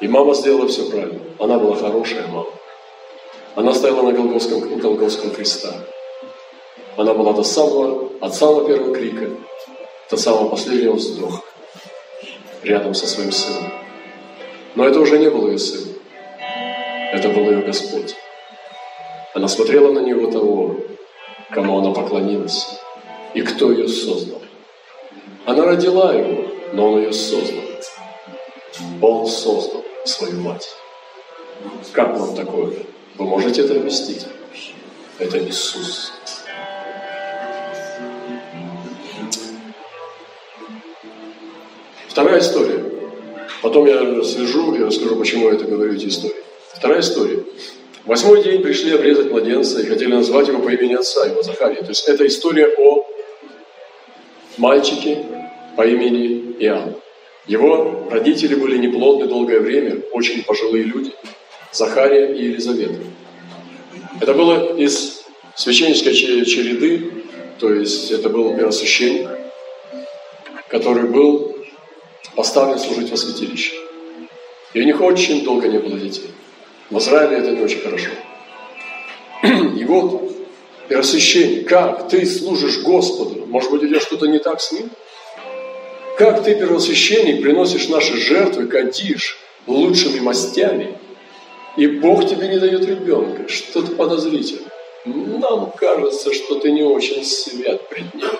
И 0.00 0.08
мама 0.08 0.34
сделала 0.34 0.68
все 0.68 0.88
правильно. 0.90 1.20
Она 1.38 1.58
была 1.58 1.76
хорошая 1.76 2.26
мама. 2.28 2.50
Она 3.54 3.72
стояла 3.72 4.02
на 4.02 4.12
Голгофском, 4.12 4.72
у 4.72 4.76
Голгофского 4.76 5.30
креста. 5.30 5.74
Она 6.96 7.12
была 7.12 7.32
до 7.32 7.42
самого, 7.42 8.10
от 8.20 8.34
самого 8.34 8.66
первого 8.66 8.94
крика 8.94 9.30
до 10.10 10.16
самого 10.16 10.48
последнего 10.48 10.94
вздоха 10.94 11.42
рядом 12.62 12.94
со 12.94 13.06
своим 13.06 13.32
сыном. 13.32 13.70
Но 14.74 14.86
это 14.86 15.00
уже 15.00 15.18
не 15.18 15.28
был 15.28 15.46
ее 15.48 15.58
сын. 15.58 15.88
Это 17.12 17.28
был 17.28 17.50
ее 17.50 17.62
Господь. 17.62 18.14
Она 19.34 19.48
смотрела 19.48 19.92
на 19.92 20.00
него 20.00 20.30
того, 20.30 20.76
кому 21.50 21.78
она 21.78 21.92
поклонилась, 21.92 22.66
и 23.34 23.42
кто 23.42 23.70
ее 23.72 23.88
создал. 23.88 24.40
Она 25.44 25.64
родила 25.64 26.12
его, 26.12 26.46
но 26.72 26.92
он 26.92 27.00
ее 27.00 27.12
создал. 27.12 27.62
Он 29.02 29.26
создал 29.26 29.84
свою 30.04 30.40
мать. 30.40 30.68
Как 31.92 32.18
вам 32.18 32.34
такое? 32.34 32.72
Вы 33.16 33.24
можете 33.26 33.62
это 33.62 33.74
вместить? 33.74 34.26
Это 35.18 35.38
Иисус. 35.38 36.12
Вторая 42.16 42.40
история. 42.40 42.82
Потом 43.60 43.84
я 43.84 44.22
свяжу 44.24 44.74
и 44.74 44.82
расскажу, 44.82 45.16
почему 45.16 45.50
я 45.50 45.56
это 45.56 45.66
говорю, 45.66 45.92
эти 45.92 46.06
истории. 46.06 46.36
Вторая 46.72 47.00
история. 47.00 47.44
Восьмой 48.06 48.42
день 48.42 48.62
пришли 48.62 48.94
обрезать 48.94 49.30
младенца 49.30 49.82
и 49.82 49.84
хотели 49.84 50.14
назвать 50.14 50.48
его 50.48 50.60
по 50.60 50.70
имени 50.70 50.94
отца 50.94 51.26
его, 51.26 51.42
Захария. 51.42 51.82
То 51.82 51.88
есть 51.88 52.08
это 52.08 52.26
история 52.26 52.68
о 52.78 53.06
мальчике 54.56 55.26
по 55.76 55.86
имени 55.86 56.56
Иоанн. 56.58 56.94
Его 57.46 58.08
родители 58.10 58.54
были 58.54 58.78
неплодны 58.78 59.26
долгое 59.26 59.60
время, 59.60 60.00
очень 60.12 60.42
пожилые 60.42 60.84
люди, 60.84 61.12
Захария 61.70 62.32
и 62.32 62.46
Елизавета. 62.46 62.94
Это 64.22 64.32
было 64.32 64.74
из 64.74 65.22
священнической 65.54 66.14
череды, 66.14 67.12
то 67.58 67.70
есть 67.74 68.10
это 68.10 68.30
был 68.30 68.56
первосвященник, 68.56 69.28
который 70.70 71.10
был 71.10 71.55
поставлен 72.34 72.78
служить 72.78 73.10
во 73.10 73.16
святилище. 73.16 73.74
И 74.74 74.80
у 74.80 74.84
них 74.84 75.00
очень 75.00 75.44
долго 75.44 75.68
не 75.68 75.78
было 75.78 75.98
детей. 75.98 76.30
В 76.90 76.98
Израиле 76.98 77.38
это 77.38 77.50
не 77.50 77.62
очень 77.62 77.80
хорошо. 77.80 78.10
И 79.42 79.84
вот, 79.84 80.32
первосвященник, 80.88 81.68
как 81.68 82.08
ты 82.08 82.26
служишь 82.26 82.82
Господу? 82.82 83.46
Может 83.46 83.70
быть, 83.70 83.82
у 83.82 83.88
тебя 83.88 84.00
что-то 84.00 84.26
не 84.26 84.38
так 84.38 84.60
с 84.60 84.72
ним? 84.72 84.90
Как 86.18 86.44
ты, 86.44 86.54
первосвященник, 86.54 87.42
приносишь 87.42 87.88
наши 87.88 88.16
жертвы, 88.16 88.66
кадишь 88.66 89.38
лучшими 89.66 90.20
мастями, 90.20 90.98
и 91.76 91.86
Бог 91.86 92.28
тебе 92.28 92.48
не 92.48 92.58
дает 92.58 92.86
ребенка? 92.86 93.48
Что-то 93.48 93.92
подозрительно. 93.92 94.68
Нам 95.04 95.72
кажется, 95.72 96.32
что 96.32 96.58
ты 96.58 96.70
не 96.72 96.82
очень 96.82 97.24
свят 97.24 97.88
пред 97.88 98.14
ним. 98.14 98.30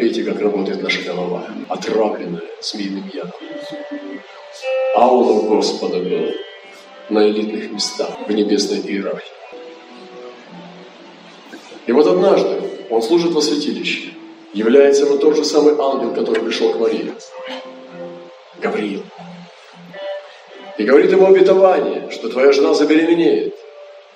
Видите, 0.00 0.24
как 0.24 0.40
работает 0.40 0.82
наша 0.82 1.02
голова, 1.02 1.46
отравленная 1.68 2.40
змеиным 2.62 3.10
ядом. 3.12 3.34
А 4.96 5.12
у 5.12 5.42
Господа 5.42 5.98
был 5.98 6.32
на 7.10 7.28
элитных 7.28 7.70
местах 7.70 8.08
в 8.26 8.32
небесной 8.32 8.78
иерархии. 8.78 9.30
И 11.86 11.92
вот 11.92 12.06
однажды 12.06 12.62
он 12.88 13.02
служит 13.02 13.32
во 13.32 13.42
святилище. 13.42 14.14
Является 14.54 15.04
ему 15.04 15.18
тот 15.18 15.36
же 15.36 15.44
самый 15.44 15.74
ангел, 15.74 16.14
который 16.14 16.42
пришел 16.42 16.72
к 16.72 16.80
Марии. 16.80 17.12
Гавриил. 18.58 19.02
И 20.78 20.82
говорит 20.82 21.10
ему 21.12 21.26
обетование, 21.26 22.10
что 22.10 22.30
твоя 22.30 22.52
жена 22.52 22.72
забеременеет, 22.72 23.54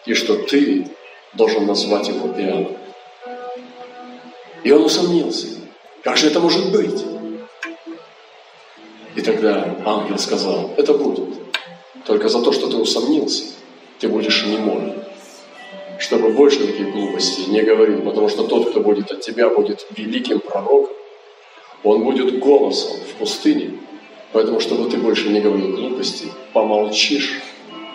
и 0.07 0.15
что 0.15 0.37
ты 0.37 0.87
должен 1.35 1.67
назвать 1.67 2.09
его 2.09 2.29
Иоанном. 2.29 2.75
И 4.63 4.71
он 4.73 4.85
усомнился. 4.85 5.64
Как 6.05 6.19
же 6.19 6.27
это 6.27 6.39
может 6.39 6.71
быть? 6.71 7.03
И 9.17 9.21
тогда 9.23 9.75
ангел 9.87 10.19
сказал, 10.19 10.71
это 10.77 10.93
будет. 10.93 11.31
Только 12.05 12.29
за 12.29 12.43
то, 12.43 12.53
что 12.53 12.69
ты 12.69 12.77
усомнился, 12.77 13.45
ты 13.99 14.09
будешь 14.09 14.45
немой. 14.45 14.93
Чтобы 15.99 16.31
больше 16.31 16.67
таких 16.67 16.93
глупостей 16.93 17.47
не 17.47 17.63
говорил, 17.63 18.03
потому 18.03 18.29
что 18.29 18.45
тот, 18.45 18.71
кто 18.71 18.81
будет 18.81 19.11
от 19.13 19.23
тебя, 19.23 19.49
будет 19.49 19.87
великим 19.97 20.41
пророком. 20.41 20.95
Он 21.83 22.05
будет 22.05 22.39
голосом 22.39 22.99
в 22.99 23.19
пустыне. 23.19 23.79
Поэтому, 24.33 24.61
чтобы 24.61 24.91
ты 24.91 24.99
больше 24.99 25.31
не 25.31 25.41
говорил 25.41 25.75
глупостей, 25.75 26.31
помолчишь 26.53 27.41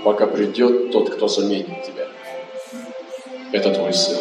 пока 0.04 0.26
придет 0.26 0.92
тот, 0.92 1.10
кто 1.12 1.28
заменит 1.28 1.84
тебя. 1.84 2.08
Это 3.52 3.72
твой 3.72 3.94
сын. 3.94 4.18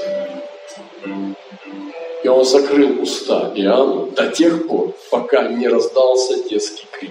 И 2.25 2.29
он 2.29 2.45
закрыл 2.45 3.01
уста 3.01 3.53
Иоанну 3.55 4.11
до 4.11 4.27
тех 4.27 4.67
пор, 4.67 4.93
пока 5.11 5.49
не 5.49 5.69
раздался 5.69 6.43
детский 6.49 6.87
крик. 6.91 7.11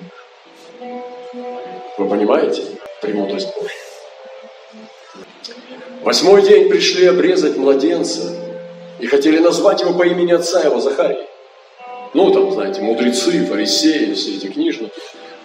Вы 1.98 2.10
понимаете? 2.10 2.64
Премудрость 3.02 3.54
Божья. 3.56 3.72
Восьмой 6.04 6.42
день 6.42 6.70
пришли 6.70 7.06
обрезать 7.08 7.58
младенца 7.58 8.34
и 9.00 9.08
хотели 9.08 9.40
назвать 9.40 9.82
его 9.82 9.94
по 9.94 10.04
имени 10.04 10.32
отца 10.32 10.62
его, 10.62 10.80
Захария. 10.80 11.28
Ну, 12.14 12.32
там, 12.32 12.52
знаете, 12.52 12.82
мудрецы, 12.82 13.46
фарисеи, 13.46 14.14
все 14.14 14.36
эти 14.36 14.48
книжники 14.48 14.92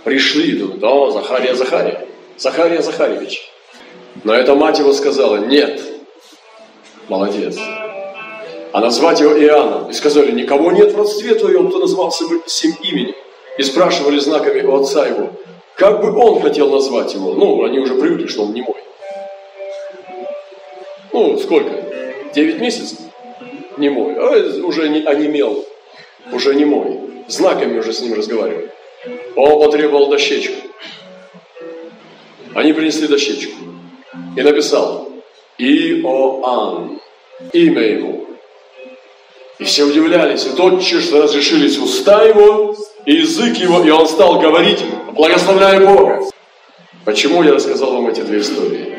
пришли, 0.04 0.57
думают, 0.57 0.81
да, 0.81 1.11
Захария, 1.11 1.54
Захария, 1.54 2.07
Захария 2.37 2.83
Захаревич. 2.83 3.50
Но 4.25 4.35
эта 4.35 4.54
мать 4.54 4.78
его 4.78 4.92
сказала, 4.92 5.37
нет, 5.37 5.81
молодец. 7.09 7.59
А 8.73 8.81
назвать 8.81 9.21
его 9.21 9.38
Иоанном. 9.38 9.91
И 9.91 9.93
сказали, 9.93 10.33
никого 10.33 10.73
нет 10.73 10.93
в 10.93 10.97
родстве 10.97 11.35
твоем, 11.35 11.69
кто 11.69 11.79
назвался 11.79 12.26
бы 12.26 12.41
сим 12.47 12.75
именем. 12.83 13.14
И 13.59 13.62
спрашивали 13.62 14.19
знаками 14.19 14.62
у 14.62 14.81
отца 14.81 15.07
его, 15.07 15.31
как 15.76 16.00
бы 16.00 16.17
он 16.17 16.41
хотел 16.41 16.71
назвать 16.71 17.12
его. 17.12 17.35
Ну, 17.35 17.64
они 17.64 17.79
уже 17.79 17.95
привыкли, 17.95 18.26
что 18.26 18.45
он 18.45 18.55
не 18.55 18.62
мой. 18.62 18.76
Ну, 21.12 21.38
сколько? 21.38 21.71
Девять 22.35 22.61
месяцев? 22.61 22.99
Не 23.76 23.91
мой. 23.91 24.14
А 24.17 24.64
уже 24.64 24.88
не, 24.88 25.05
онемел. 25.05 25.67
Уже 26.33 26.55
не 26.55 26.64
мой. 26.64 27.00
Знаками 27.29 27.79
уже 27.79 27.93
с 27.93 28.00
ним 28.00 28.14
разговаривали. 28.14 28.71
Он 29.37 29.61
потребовал 29.61 30.09
дощечку. 30.09 30.55
Они 32.55 32.73
принесли 32.73 33.07
дощечку. 33.07 33.57
И 34.37 34.41
написал 34.41 35.09
Иоанн. 35.59 37.00
Имя 37.52 37.83
ему. 37.83 38.26
И 39.59 39.64
все 39.64 39.85
удивлялись, 39.85 40.47
и 40.47 40.50
тотчас 40.50 41.12
разрешились 41.12 41.78
уста 41.78 42.23
его, 42.23 42.75
и 43.04 43.14
язык 43.14 43.56
его, 43.56 43.82
и 43.82 43.90
он 43.90 44.09
стал 44.09 44.40
говорить, 44.40 44.80
благословляя 45.12 45.80
Бога. 45.87 46.21
Почему 47.04 47.42
я 47.42 47.52
рассказал 47.52 47.92
вам 47.92 48.09
эти 48.09 48.21
две 48.21 48.40
истории? 48.40 48.92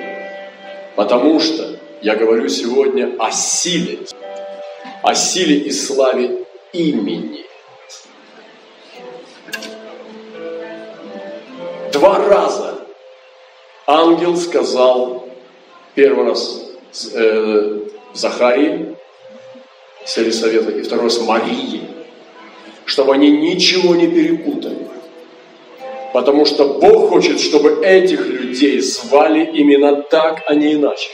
Потому 0.96 1.40
что 1.40 1.80
я 2.02 2.16
говорю 2.16 2.48
сегодня 2.50 3.16
о 3.18 3.32
силе, 3.32 4.00
о 5.02 5.16
силе 5.16 5.58
и 5.58 5.72
славе 5.72 6.46
имени. 6.74 7.46
Два 11.94 12.20
раза 12.28 12.86
ангел 13.88 14.36
сказал 14.36 15.30
первый 15.96 16.28
раз 16.28 16.72
э, 17.14 17.80
Захарии, 18.14 18.98
с 20.06 20.18
Елисавета, 20.18 20.72
и 20.72 20.82
второй 20.82 21.06
раз 21.06 21.22
Марии, 21.22 21.82
чтобы 22.86 23.14
они 23.14 23.32
ничего 23.32 23.96
не 23.96 24.08
перепутали. 24.08 24.88
Потому 26.14 26.46
что 26.46 26.80
Бог 26.80 27.10
хочет, 27.10 27.40
чтобы 27.40 27.84
этих 27.84 28.26
людей 28.28 28.80
звали 28.82 29.50
именно 29.54 30.04
так, 30.04 30.44
а 30.48 30.54
не 30.54 30.74
иначе. 30.74 31.10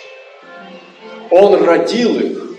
Он 1.31 1.63
родил 1.63 2.19
их, 2.19 2.50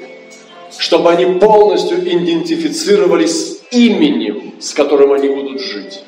чтобы 0.79 1.11
они 1.11 1.39
полностью 1.39 1.99
идентифицировались 1.99 3.59
с 3.59 3.63
именем, 3.73 4.55
с 4.59 4.73
которым 4.73 5.13
они 5.13 5.29
будут 5.29 5.61
жить. 5.61 6.01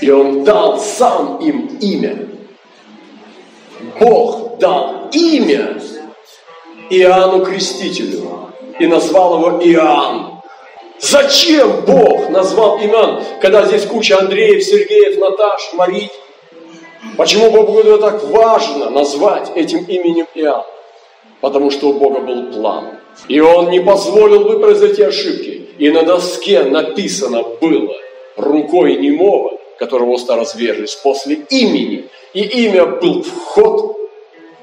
И 0.00 0.10
Он 0.10 0.44
дал 0.44 0.78
сам 0.78 1.38
им 1.38 1.66
имя. 1.80 2.26
Бог 3.98 4.58
дал 4.58 5.10
имя 5.12 5.82
Иоанну 6.88 7.44
Крестителю 7.44 8.49
и 8.80 8.86
назвал 8.86 9.38
его 9.38 9.62
Иоанн. 9.62 10.40
Зачем 10.98 11.84
Бог 11.86 12.30
назвал 12.30 12.78
имен, 12.78 13.22
когда 13.40 13.64
здесь 13.66 13.86
куча 13.86 14.18
Андреев, 14.18 14.62
Сергеев, 14.64 15.18
Наташ, 15.18 15.72
Марий? 15.74 16.10
Почему 17.16 17.50
Богу 17.50 17.72
было 17.72 17.98
так 17.98 18.24
важно 18.24 18.90
назвать 18.90 19.52
этим 19.54 19.84
именем 19.84 20.26
Иоанн? 20.34 20.64
Потому 21.40 21.70
что 21.70 21.90
у 21.90 21.92
Бога 21.94 22.20
был 22.20 22.52
план. 22.52 22.98
И 23.28 23.40
Он 23.40 23.70
не 23.70 23.80
позволил 23.80 24.44
бы 24.44 24.60
произойти 24.60 25.02
ошибки. 25.02 25.68
И 25.78 25.90
на 25.90 26.02
доске 26.02 26.62
написано 26.62 27.42
было 27.60 27.94
рукой 28.36 28.96
немого, 28.96 29.58
которого 29.78 30.12
уста 30.12 30.36
разверзлись 30.36 30.94
после 30.94 31.36
имени. 31.50 32.04
И 32.34 32.42
имя 32.64 32.86
был 32.86 33.22
вход 33.22 33.96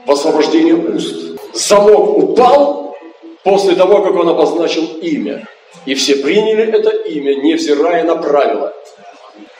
в 0.06 0.12
освобождение 0.12 0.75
уст. 0.75 1.39
Замок 1.53 2.17
упал 2.17 2.87
после 3.47 3.75
того, 3.75 4.01
как 4.01 4.13
он 4.15 4.27
обозначил 4.27 4.83
имя. 5.01 5.47
И 5.86 5.93
все 5.93 6.17
приняли 6.17 6.63
это 6.63 6.89
имя, 6.89 7.33
невзирая 7.36 8.03
на 8.03 8.17
правила. 8.17 8.73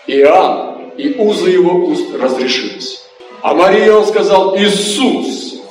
Иоанн 0.08 0.91
и 0.97 1.13
узы 1.17 1.52
его 1.52 1.86
уст 1.86 2.13
разрешились. 2.13 3.06
А 3.41 3.54
Мария 3.54 3.93
он 3.93 4.06
сказал 4.06 4.58
Иисус. 4.58 5.62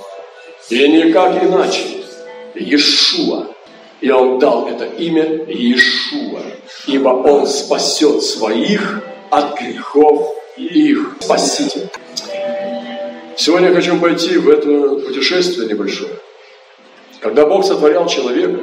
И 0.70 0.88
никак 0.88 1.42
иначе. 1.44 1.82
Иешуа. 2.54 3.48
И 4.00 4.10
он 4.10 4.38
дал 4.38 4.66
это 4.66 4.86
имя 4.86 5.44
Иешуа. 5.46 6.40
Ибо 6.86 7.10
он 7.10 7.46
спасет 7.46 8.22
своих 8.22 9.02
от 9.30 9.60
грехов 9.60 10.34
их. 10.56 11.16
Спаситель. 11.20 11.90
Сегодня 13.36 13.68
я 13.68 13.74
хочу 13.74 14.00
пойти 14.00 14.38
в 14.38 14.48
это 14.48 15.06
путешествие 15.06 15.68
небольшое. 15.68 16.12
Когда 17.20 17.46
Бог 17.46 17.64
сотворял 17.64 18.06
человека, 18.06 18.60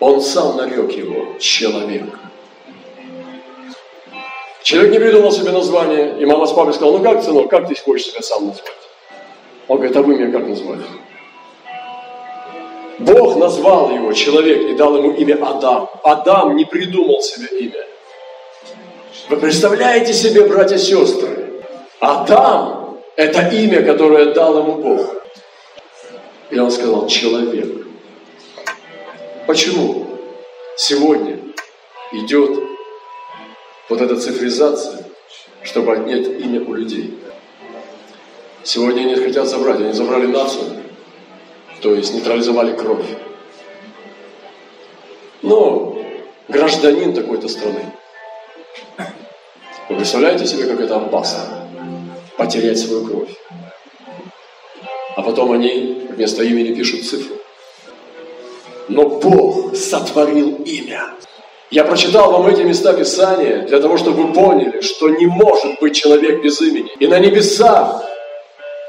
Он 0.00 0.20
сам 0.20 0.56
нарек 0.56 0.92
его 0.92 1.38
человек. 1.38 2.04
Человек 4.62 4.92
не 4.92 4.98
придумал 4.98 5.30
себе 5.30 5.52
название, 5.52 6.18
и 6.18 6.26
мама 6.26 6.46
с 6.46 6.52
папой 6.52 6.74
сказала, 6.74 6.98
ну 6.98 7.04
как, 7.04 7.22
сынок, 7.22 7.48
как 7.48 7.68
ты 7.68 7.80
хочешь 7.80 8.08
себя 8.08 8.20
сам 8.20 8.46
назвать? 8.46 8.72
Он 9.68 9.76
говорит, 9.76 9.96
а 9.96 10.02
вы 10.02 10.16
меня 10.16 10.32
как 10.32 10.48
назвали? 10.48 10.82
Бог 12.98 13.36
назвал 13.36 13.90
его 13.90 14.12
человек 14.12 14.70
и 14.70 14.74
дал 14.74 14.96
ему 14.96 15.12
имя 15.12 15.38
Адам. 15.42 15.88
Адам 16.02 16.56
не 16.56 16.64
придумал 16.64 17.20
себе 17.20 17.46
имя. 17.60 17.84
Вы 19.28 19.36
представляете 19.36 20.12
себе, 20.12 20.44
братья 20.44 20.76
и 20.76 20.78
сестры, 20.78 21.62
Адам– 22.00 22.98
это 23.16 23.48
имя, 23.48 23.82
которое 23.82 24.32
дал 24.32 24.58
ему 24.58 24.72
Бог. 24.76 25.25
И 26.50 26.58
он 26.58 26.70
сказал, 26.70 27.06
человек. 27.08 27.86
Почему 29.46 30.06
сегодня 30.76 31.40
идет 32.12 32.62
вот 33.88 34.00
эта 34.00 34.16
цифризация, 34.16 35.04
чтобы 35.62 35.92
отнять 35.92 36.26
имя 36.26 36.64
у 36.64 36.74
людей? 36.74 37.18
Сегодня 38.62 39.02
они 39.02 39.16
хотят 39.16 39.46
забрать, 39.46 39.80
они 39.80 39.92
забрали 39.92 40.26
нацию, 40.26 40.82
то 41.80 41.94
есть 41.94 42.12
нейтрализовали 42.14 42.76
кровь. 42.76 43.06
Но 45.42 45.98
гражданин 46.48 47.14
такой-то 47.14 47.48
страны. 47.48 47.92
Вы 49.88 49.96
представляете 49.96 50.46
себе, 50.46 50.66
как 50.66 50.80
это 50.80 50.96
опасно? 50.96 51.68
Потерять 52.36 52.78
свою 52.78 53.06
кровь. 53.06 53.30
А 55.14 55.22
потом 55.22 55.52
они 55.52 55.95
вместо 56.16 56.42
имени 56.42 56.74
пишут 56.74 57.04
цифру. 57.04 57.36
Но 58.88 59.08
Бог 59.08 59.76
сотворил 59.76 60.56
имя. 60.64 61.10
Я 61.70 61.84
прочитал 61.84 62.30
вам 62.32 62.46
эти 62.46 62.62
места 62.62 62.92
Писания 62.92 63.66
для 63.66 63.80
того, 63.80 63.98
чтобы 63.98 64.24
вы 64.24 64.32
поняли, 64.32 64.80
что 64.80 65.08
не 65.08 65.26
может 65.26 65.80
быть 65.80 65.96
человек 65.96 66.42
без 66.42 66.60
имени. 66.60 66.90
И 67.00 67.06
на 67.06 67.18
небесах 67.18 68.04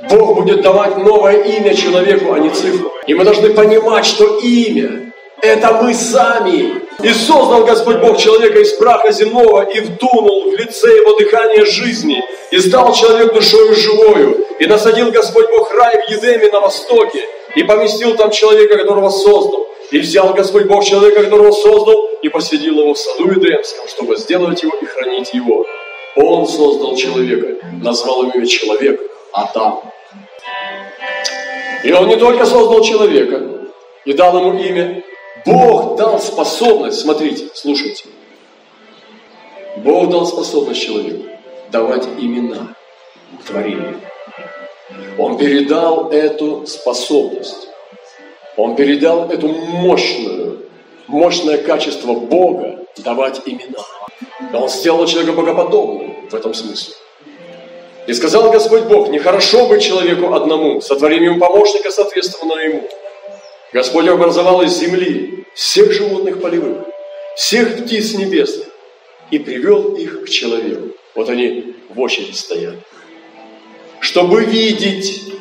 Бог 0.09 0.35
будет 0.35 0.61
давать 0.61 0.97
новое 0.97 1.41
имя 1.41 1.73
человеку, 1.73 2.33
а 2.33 2.39
не 2.39 2.49
цифру. 2.49 2.91
И 3.07 3.13
мы 3.15 3.23
должны 3.23 3.49
понимать, 3.49 4.05
что 4.05 4.39
имя– 4.39 5.03
это 5.41 5.79
мы 5.81 5.93
сами. 5.93 6.81
И 7.03 7.09
создал 7.13 7.63
Господь 7.63 7.97
Бог 7.97 8.17
человека 8.17 8.59
из 8.59 8.73
праха 8.73 9.11
земного 9.11 9.61
и 9.63 9.79
вдунул 9.81 10.51
в 10.51 10.55
лице 10.55 10.87
его 10.97 11.15
дыхание 11.17 11.65
жизни. 11.65 12.23
И 12.51 12.59
стал 12.59 12.93
человек 12.93 13.33
душою 13.33 13.75
живою. 13.75 14.45
И 14.59 14.65
насадил 14.65 15.11
Господь 15.11 15.49
Бог 15.51 15.71
рай 15.73 16.07
в 16.07 16.09
Едеме 16.09 16.51
на 16.51 16.61
востоке. 16.61 17.21
И 17.55 17.63
поместил 17.63 18.15
там 18.15 18.31
человека, 18.31 18.77
которого 18.77 19.09
создал. 19.09 19.67
И 19.91 19.99
взял 19.99 20.33
Господь 20.33 20.65
Бог 20.65 20.83
человека, 20.83 21.23
которого 21.23 21.51
создал, 21.51 22.09
и 22.21 22.29
посадил 22.29 22.79
его 22.79 22.93
в 22.93 22.99
саду 22.99 23.31
Эдемском, 23.31 23.87
чтобы 23.87 24.17
сделать 24.17 24.61
его 24.61 24.73
и 24.81 24.85
хранить 24.85 25.33
его. 25.33 25.65
Он 26.15 26.45
создал 26.47 26.95
человека, 26.95 27.63
назвал 27.81 28.23
его 28.23 28.45
человек, 28.45 28.99
Адам. 29.31 29.81
И 31.83 31.91
он 31.93 32.07
не 32.07 32.17
только 32.17 32.45
создал 32.45 32.81
человека 32.81 33.41
и 34.03 34.13
дал 34.13 34.37
ему 34.39 34.59
имя, 34.59 35.03
Бог 35.45 35.97
дал 35.97 36.19
способность, 36.19 36.99
смотрите, 36.99 37.49
слушайте. 37.53 38.05
Бог 39.77 40.09
дал 40.09 40.25
способность 40.25 40.81
человеку 40.81 41.25
давать 41.71 42.05
имена. 42.17 42.75
творению. 43.45 43.99
Он 45.17 45.37
передал 45.37 46.09
эту 46.11 46.65
способность. 46.65 47.67
Он 48.55 48.75
передал 48.75 49.29
эту 49.29 49.47
мощную, 49.47 50.65
мощное 51.07 51.57
качество 51.57 52.13
Бога 52.13 52.79
давать 52.97 53.41
имена. 53.45 53.83
Он 54.53 54.69
сделал 54.69 55.05
человека 55.05 55.33
богоподобным 55.33 56.27
в 56.29 56.33
этом 56.33 56.53
смысле. 56.53 56.95
И 58.07 58.13
сказал 58.13 58.49
Господь 58.51 58.83
Бог, 58.83 59.09
нехорошо 59.09 59.67
быть 59.67 59.83
человеку 59.83 60.33
одному, 60.33 60.81
сотворим 60.81 61.23
ему 61.23 61.39
помощника, 61.39 61.91
соответственно 61.91 62.53
ему. 62.53 62.83
Господь 63.73 64.07
образовал 64.07 64.61
из 64.61 64.77
земли 64.77 65.45
всех 65.53 65.91
животных 65.91 66.41
полевых, 66.41 66.85
всех 67.35 67.83
птиц 67.83 68.13
небесных 68.13 68.67
и 69.29 69.39
привел 69.39 69.95
их 69.95 70.23
к 70.23 70.29
человеку. 70.29 70.95
Вот 71.15 71.29
они 71.29 71.75
в 71.89 71.99
очередь 71.99 72.37
стоят. 72.37 72.75
Чтобы 73.99 74.45
видеть, 74.45 75.33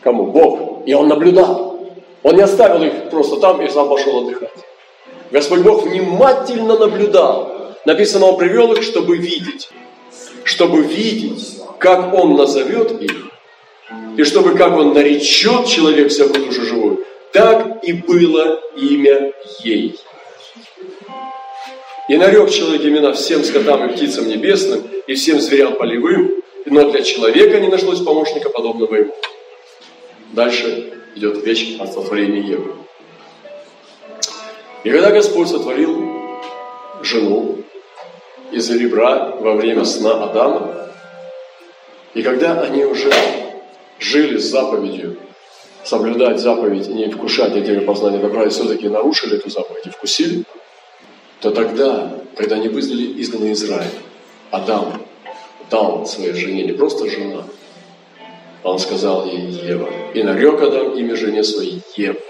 кому? 0.00 0.26
Бог. 0.26 0.86
И 0.86 0.94
он 0.94 1.08
наблюдал. 1.08 1.86
Он 2.22 2.36
не 2.36 2.42
оставил 2.42 2.82
их 2.82 3.10
просто 3.10 3.36
там 3.36 3.60
и 3.60 3.68
сам 3.68 3.88
пошел 3.88 4.20
отдыхать. 4.20 4.50
Господь 5.30 5.60
Бог 5.60 5.84
внимательно 5.84 6.78
наблюдал. 6.78 7.76
Написано, 7.84 8.26
Он 8.26 8.36
привел 8.36 8.72
их, 8.72 8.82
чтобы 8.82 9.16
видеть. 9.16 9.70
Чтобы 10.44 10.82
видеть, 10.82 11.58
как 11.78 12.14
Он 12.14 12.36
назовет 12.36 13.00
их, 13.00 13.30
и 14.16 14.24
чтобы 14.24 14.56
как 14.56 14.76
Он 14.76 14.92
наречет 14.92 15.66
человек 15.66 16.10
всякую 16.10 16.46
душу 16.46 16.62
живую, 16.62 17.04
так 17.32 17.84
и 17.84 17.92
было 17.92 18.60
имя 18.76 19.32
ей. 19.60 19.98
И 22.08 22.16
нарек 22.16 22.50
человек 22.50 22.82
имена 22.82 23.12
всем 23.12 23.44
скотам 23.44 23.88
и 23.88 23.92
птицам 23.92 24.26
небесным, 24.26 24.82
и 25.06 25.14
всем 25.14 25.40
зверям 25.40 25.76
полевым, 25.76 26.42
но 26.66 26.90
для 26.90 27.02
человека 27.02 27.60
не 27.60 27.68
нашлось 27.68 28.00
помощника, 28.00 28.50
подобного 28.50 28.94
ему. 28.96 29.14
Дальше 30.32 30.92
идет 31.14 31.44
речь 31.46 31.76
о 31.78 31.86
сотворении 31.86 32.50
Евы. 32.50 32.74
И 34.82 34.90
когда 34.90 35.10
Господь 35.10 35.48
сотворил 35.48 36.40
жену 37.02 37.58
из 38.50 38.70
ребра 38.70 39.36
во 39.38 39.54
время 39.54 39.84
сна 39.84 40.24
Адама, 40.24 40.88
и 42.14 42.22
когда 42.22 42.60
они 42.60 42.84
уже 42.84 43.12
жили 43.98 44.38
с 44.38 44.50
заповедью, 44.50 45.16
соблюдать 45.84 46.40
заповедь 46.40 46.88
и 46.88 46.92
не 46.92 47.10
вкушать 47.10 47.56
от 47.56 47.86
познания 47.86 48.18
добра, 48.18 48.44
и 48.44 48.48
все-таки 48.48 48.88
нарушили 48.88 49.36
эту 49.36 49.50
заповедь 49.50 49.86
и 49.86 49.90
вкусили, 49.90 50.44
то 51.40 51.50
тогда, 51.50 52.12
когда 52.36 52.56
они 52.56 52.68
вызнали 52.68 53.20
изгнанный 53.20 53.52
Израиль, 53.52 53.90
Адам 54.50 55.02
дал 55.70 56.06
своей 56.06 56.32
жене 56.34 56.64
не 56.64 56.72
просто 56.72 57.08
жена, 57.08 57.44
он 58.62 58.78
сказал 58.78 59.26
ей 59.26 59.46
Ева. 59.46 59.88
И 60.12 60.22
нарек 60.22 60.60
Адам 60.60 60.94
имя 60.96 61.16
жене 61.16 61.42
своей 61.42 61.82
Ева 61.96 62.20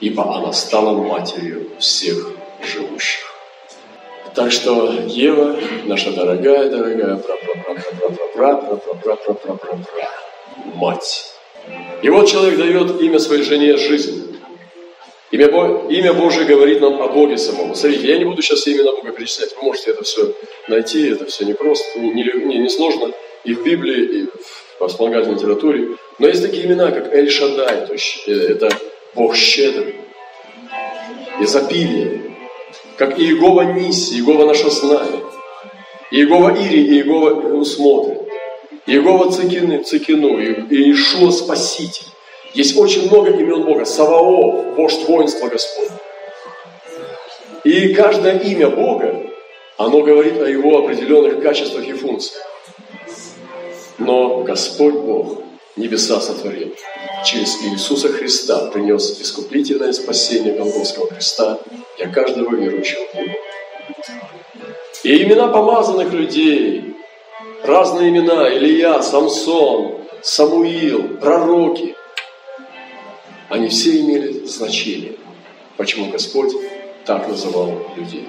ибо 0.00 0.36
она 0.36 0.52
стала 0.52 0.92
матерью 0.92 1.70
всех 1.78 2.30
живущих. 2.62 3.24
Так 4.34 4.52
что 4.52 4.92
Ева, 4.92 5.56
наша 5.84 6.12
дорогая, 6.12 6.70
дорогая, 6.70 7.16
пра 7.16 7.36
мать. 10.74 11.34
И 12.02 12.08
вот 12.10 12.28
человек 12.28 12.58
дает 12.58 13.00
имя 13.00 13.18
своей 13.18 13.42
жене 13.42 13.76
жизнь. 13.76 14.36
Имя, 15.30 15.50
Бо... 15.50 15.86
имя 15.90 16.14
Божие 16.14 16.46
говорит 16.46 16.80
нам 16.80 17.02
о 17.02 17.08
Боге 17.08 17.36
самом. 17.36 17.74
Смотрите, 17.74 18.08
я 18.08 18.18
не 18.18 18.24
буду 18.24 18.40
сейчас 18.40 18.66
имена 18.66 18.92
Бога 18.92 19.12
перечислять. 19.12 19.54
Вы 19.56 19.62
можете 19.62 19.90
это 19.90 20.04
все 20.04 20.32
найти, 20.68 21.08
это 21.08 21.26
все 21.26 21.44
непросто, 21.44 21.98
не, 21.98 22.22
не, 22.22 22.58
не 22.58 22.68
сложно 22.68 23.12
и 23.44 23.54
в 23.54 23.62
Библии, 23.62 24.20
и 24.20 24.26
в 24.78 24.86
вспомогательной 24.86 25.36
литературе. 25.36 25.96
Но 26.18 26.28
есть 26.28 26.42
такие 26.42 26.66
имена, 26.66 26.90
как 26.90 27.12
Эль 27.12 27.30
Шадай, 27.30 27.86
то 27.86 27.92
есть 27.92 28.26
это 28.26 28.70
Бог 29.14 29.36
щедрый, 29.36 29.96
изобилие, 31.40 32.36
как 32.96 33.18
Иегова 33.18 33.62
Ниси, 33.62 34.14
Иегова 34.14 34.46
наше 34.46 34.70
знание, 34.70 35.22
Иегова 36.10 36.50
Ири, 36.50 36.84
Иегова 36.96 37.64
смотрит, 37.64 38.22
Цикины, 38.88 39.82
Цикину, 39.82 40.38
и 40.38 40.74
Иешуа 40.74 41.30
Спаситель. 41.30 42.06
Есть 42.54 42.76
очень 42.76 43.06
много 43.08 43.30
имен 43.30 43.64
Бога. 43.64 43.84
Саваоф, 43.84 44.76
вождь 44.76 45.06
воинства 45.06 45.48
Господь. 45.48 45.90
И 47.64 47.92
каждое 47.92 48.38
имя 48.38 48.70
Бога, 48.70 49.22
оно 49.76 50.00
говорит 50.02 50.40
о 50.40 50.48
его 50.48 50.78
определенных 50.78 51.42
качествах 51.42 51.86
и 51.86 51.92
функциях. 51.92 52.42
Но 53.98 54.42
Господь 54.42 54.94
Бог 54.94 55.42
небеса 55.76 56.20
сотворил. 56.20 56.74
Через 57.26 57.62
Иисуса 57.64 58.08
Христа 58.08 58.70
принес 58.70 59.20
искуплительное 59.20 59.92
спасение 59.92 60.54
Голгофского 60.54 61.08
Христа 61.08 61.58
для 61.98 62.08
каждого 62.08 62.56
верующего. 62.56 63.04
И 65.02 65.22
имена 65.22 65.48
помазанных 65.48 66.12
людей, 66.12 66.87
разные 67.62 68.10
имена, 68.10 68.48
Илья, 68.52 69.02
Самсон, 69.02 69.98
Самуил, 70.22 71.16
пророки, 71.18 71.94
они 73.48 73.68
все 73.68 74.00
имели 74.00 74.44
значение. 74.44 75.14
Почему 75.76 76.10
Господь 76.10 76.52
так 77.04 77.28
называл 77.28 77.72
людей? 77.96 78.28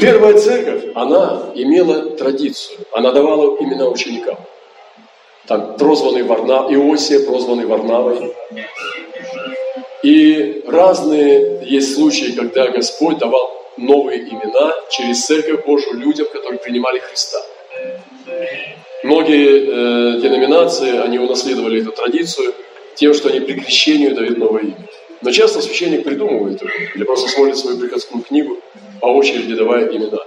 Первая 0.00 0.38
церковь, 0.38 0.84
она 0.94 1.50
имела 1.54 2.10
традицию, 2.10 2.78
она 2.92 3.10
давала 3.12 3.56
имена 3.60 3.88
ученикам 3.88 4.38
там 5.50 5.76
прозванный 5.76 6.22
Варна, 6.22 6.68
Иосия, 6.72 7.26
прозванный 7.26 7.66
Варнавой. 7.66 8.32
И 10.04 10.62
разные 10.64 11.64
есть 11.64 11.96
случаи, 11.96 12.30
когда 12.36 12.68
Господь 12.68 13.18
давал 13.18 13.60
новые 13.76 14.20
имена 14.20 14.72
через 14.90 15.26
Церковь 15.26 15.66
Божию 15.66 15.94
людям, 15.94 16.28
которые 16.32 16.60
принимали 16.60 17.00
Христа. 17.00 17.38
Многие 19.02 20.16
э, 20.16 20.20
деноминации, 20.20 20.98
они 20.98 21.18
унаследовали 21.18 21.80
эту 21.80 21.92
традицию 21.92 22.54
тем, 22.96 23.14
что 23.14 23.28
они 23.30 23.40
при 23.40 23.54
крещении 23.54 24.08
дают 24.08 24.38
новое 24.38 24.62
имя. 24.62 24.88
Но 25.22 25.30
часто 25.30 25.60
священник 25.62 26.04
придумывает 26.04 26.56
это, 26.56 26.70
или 26.94 27.04
просто 27.04 27.28
смотрит 27.28 27.56
свою 27.56 27.78
приходскую 27.78 28.22
книгу, 28.22 28.58
по 29.00 29.06
очереди 29.06 29.54
давая 29.54 29.86
имена. 29.88 30.18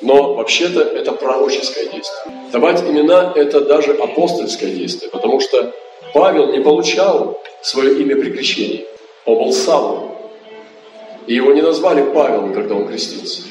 Но 0.00 0.34
вообще-то 0.34 0.80
это 0.80 1.12
пророческое 1.12 1.84
действие. 1.84 2.34
Давать 2.52 2.82
имена– 2.82 3.32
это 3.36 3.60
даже 3.60 3.92
апостольское 3.92 4.70
действие, 4.70 5.10
потому 5.10 5.40
что 5.40 5.72
Павел 6.14 6.52
не 6.52 6.60
получал 6.60 7.40
свое 7.62 8.00
имя 8.00 8.16
при 8.16 8.30
крещении. 8.30 8.86
Он 9.24 9.38
был 9.38 9.52
Савлом. 9.52 10.16
И 11.26 11.34
его 11.34 11.52
не 11.52 11.62
назвали 11.62 12.02
Павелом, 12.02 12.54
когда 12.54 12.74
он 12.74 12.88
крестился. 12.88 13.42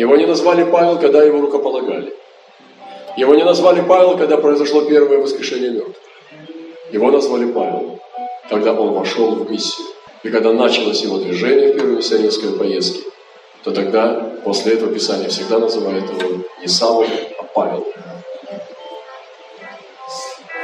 Его 0.00 0.16
не 0.16 0.24
назвали 0.24 0.64
Павел, 0.64 0.98
когда 0.98 1.22
его 1.22 1.42
рукополагали. 1.42 2.14
Его 3.18 3.34
не 3.34 3.44
назвали 3.44 3.82
Павел, 3.82 4.16
когда 4.16 4.38
произошло 4.38 4.80
первое 4.80 5.18
воскрешение 5.18 5.72
мертвых. 5.72 5.96
Его 6.90 7.10
назвали 7.10 7.44
Павел, 7.52 8.00
когда 8.48 8.72
он 8.72 8.94
вошел 8.94 9.34
в 9.34 9.50
миссию. 9.50 9.88
И 10.22 10.30
когда 10.30 10.54
началось 10.54 11.02
его 11.02 11.18
движение 11.18 11.72
в 11.72 11.76
первой 11.76 11.96
миссионерской 11.96 12.52
поездке, 12.52 13.10
то 13.62 13.72
тогда 13.72 14.32
после 14.42 14.72
этого 14.72 14.90
Писание 14.90 15.28
всегда 15.28 15.58
называет 15.58 16.04
его 16.04 16.44
не 16.62 16.66
Савл, 16.66 17.04
а 17.38 17.42
Павел. 17.54 17.86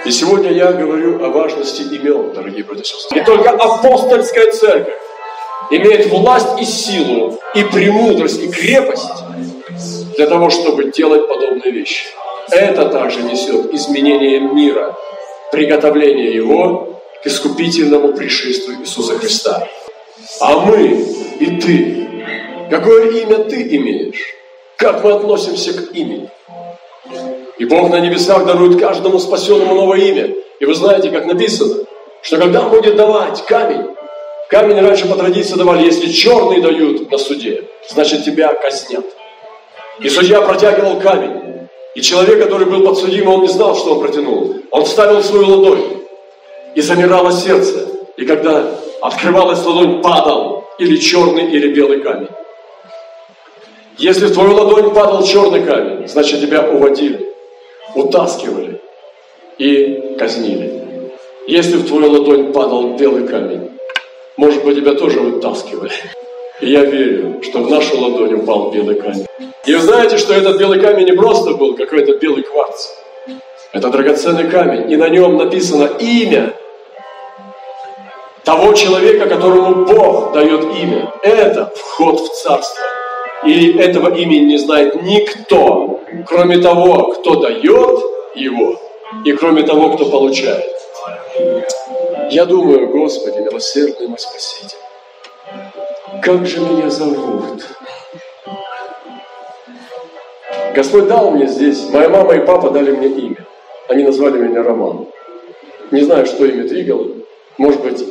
И 0.06 0.10
сегодня 0.12 0.50
я 0.50 0.72
говорю 0.72 1.22
о 1.22 1.28
важности 1.28 1.82
имен, 1.82 2.32
дорогие 2.32 2.64
братья 2.64 2.84
и 2.84 2.86
сестры. 2.86 3.20
И 3.20 3.22
только 3.22 3.50
апостольская 3.50 4.50
церковь 4.50 4.96
имеет 5.70 6.06
власть 6.06 6.60
и 6.60 6.64
силу, 6.64 7.38
и 7.54 7.64
премудрость, 7.64 8.42
и 8.42 8.48
крепость 8.48 9.24
для 10.16 10.26
того, 10.26 10.50
чтобы 10.50 10.90
делать 10.90 11.28
подобные 11.28 11.72
вещи. 11.72 12.06
Это 12.50 12.88
также 12.88 13.22
несет 13.22 13.72
изменение 13.74 14.40
мира, 14.40 14.96
приготовление 15.52 16.34
его 16.34 17.00
к 17.22 17.26
искупительному 17.26 18.12
пришествию 18.14 18.78
Иисуса 18.80 19.18
Христа. 19.18 19.66
А 20.40 20.58
мы 20.60 21.04
и 21.40 21.60
ты 21.60 22.06
Какое 22.70 23.22
имя 23.22 23.38
ты 23.44 23.62
имеешь? 23.76 24.34
Как 24.76 25.04
мы 25.04 25.12
относимся 25.12 25.72
к 25.72 25.92
имени? 25.92 26.28
И 27.58 27.64
Бог 27.64 27.90
на 27.90 28.00
небесах 28.00 28.44
дарует 28.44 28.80
каждому 28.80 29.18
спасенному 29.18 29.74
новое 29.74 29.98
имя. 29.98 30.34
И 30.58 30.64
вы 30.64 30.74
знаете, 30.74 31.10
как 31.10 31.26
написано, 31.26 31.84
что 32.22 32.38
когда 32.38 32.62
Он 32.62 32.70
будет 32.70 32.96
давать 32.96 33.44
камень, 33.46 33.94
камень 34.48 34.80
раньше 34.80 35.08
по 35.08 35.16
традиции 35.16 35.54
давали, 35.54 35.84
если 35.84 36.10
черный 36.10 36.60
дают 36.60 37.10
на 37.10 37.18
суде, 37.18 37.64
значит 37.88 38.24
тебя 38.24 38.52
казнят. 38.54 39.04
И 40.00 40.08
судья 40.08 40.42
протягивал 40.42 41.00
камень. 41.00 41.68
И 41.94 42.02
человек, 42.02 42.42
который 42.42 42.66
был 42.66 42.84
подсудим, 42.84 43.28
он 43.28 43.42
не 43.42 43.48
знал, 43.48 43.74
что 43.74 43.94
он 43.94 44.00
протянул. 44.00 44.56
Он 44.70 44.84
вставил 44.84 45.22
свою 45.22 45.46
ладонь, 45.46 45.96
и 46.76 46.82
замирало 46.82 47.32
сердце. 47.32 47.88
И 48.16 48.26
когда 48.26 48.70
открывалась 49.00 49.64
ладонь, 49.64 50.02
падал 50.02 50.64
или 50.78 50.96
черный, 50.96 51.50
или 51.50 51.72
белый 51.72 52.02
камень. 52.02 52.28
Если 53.96 54.26
в 54.26 54.34
твою 54.34 54.54
ладонь 54.54 54.92
падал 54.92 55.24
черный 55.24 55.64
камень, 55.64 56.06
значит 56.06 56.42
тебя 56.42 56.68
уводили. 56.68 57.32
утаскивали 57.94 58.82
и 59.56 60.16
казнили. 60.18 61.12
Если 61.46 61.78
в 61.78 61.86
твою 61.88 62.10
ладонь 62.10 62.52
падал 62.52 62.94
белый 62.96 63.26
камень, 63.26 63.70
может 64.36 64.64
быть, 64.64 64.76
тебя 64.76 64.94
тоже 64.94 65.20
вытаскивали. 65.20 65.92
И 66.60 66.70
я 66.70 66.84
верю, 66.84 67.42
что 67.42 67.60
в 67.60 67.70
нашу 67.70 68.00
ладонь 68.00 68.34
упал 68.34 68.70
белый 68.70 68.96
камень. 68.96 69.26
И 69.66 69.74
вы 69.74 69.80
знаете, 69.80 70.16
что 70.18 70.32
этот 70.34 70.58
белый 70.58 70.80
камень 70.80 71.06
не 71.06 71.12
просто 71.12 71.52
был 71.52 71.74
какой-то 71.74 72.18
белый 72.18 72.42
кварц. 72.42 72.88
Это 73.72 73.88
драгоценный 73.88 74.48
камень, 74.48 74.90
и 74.90 74.96
на 74.96 75.08
нем 75.08 75.36
написано 75.36 75.90
имя 75.98 76.54
того 78.44 78.72
человека, 78.72 79.26
которому 79.26 79.84
Бог 79.84 80.32
дает 80.32 80.62
имя. 80.82 81.12
Это 81.22 81.72
вход 81.74 82.20
в 82.20 82.32
царство. 82.42 82.84
И 83.44 83.76
этого 83.76 84.14
имени 84.14 84.44
не 84.52 84.58
знает 84.58 85.02
никто, 85.02 86.00
кроме 86.26 86.58
того, 86.58 87.12
кто 87.12 87.40
дает 87.40 88.00
его, 88.34 88.80
и 89.24 89.32
кроме 89.32 89.62
того, 89.62 89.90
кто 89.90 90.06
получает. 90.06 90.64
Я 92.30 92.44
думаю, 92.44 92.88
Господи, 92.88 93.38
милосердный 93.38 94.08
мой 94.08 94.18
Спаситель, 94.18 94.78
как 96.22 96.46
же 96.46 96.60
меня 96.60 96.90
зовут? 96.90 97.64
Господь 100.74 101.08
дал 101.08 101.30
мне 101.30 101.46
здесь, 101.46 101.88
моя 101.90 102.08
мама 102.08 102.34
и 102.34 102.44
папа 102.44 102.70
дали 102.70 102.90
мне 102.90 103.08
имя. 103.08 103.46
Они 103.88 104.02
назвали 104.02 104.38
меня 104.38 104.62
Роман. 104.62 105.06
Не 105.90 106.02
знаю, 106.02 106.26
что 106.26 106.44
ими 106.44 106.66
двигало. 106.66 107.08
Может 107.56 107.82
быть, 107.82 108.04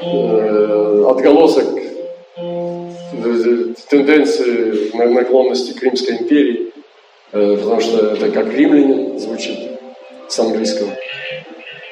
э, 0.00 1.04
отголосок 1.08 1.64
тенденции 3.88 4.90
наклонности 4.94 5.72
к 5.78 5.82
Римской 5.82 6.16
империи, 6.16 6.72
э, 7.32 7.56
потому 7.56 7.80
что 7.80 8.08
это 8.08 8.30
как 8.30 8.52
римлянин 8.52 9.18
звучит 9.18 9.71
с 10.32 10.38
английского. 10.38 10.90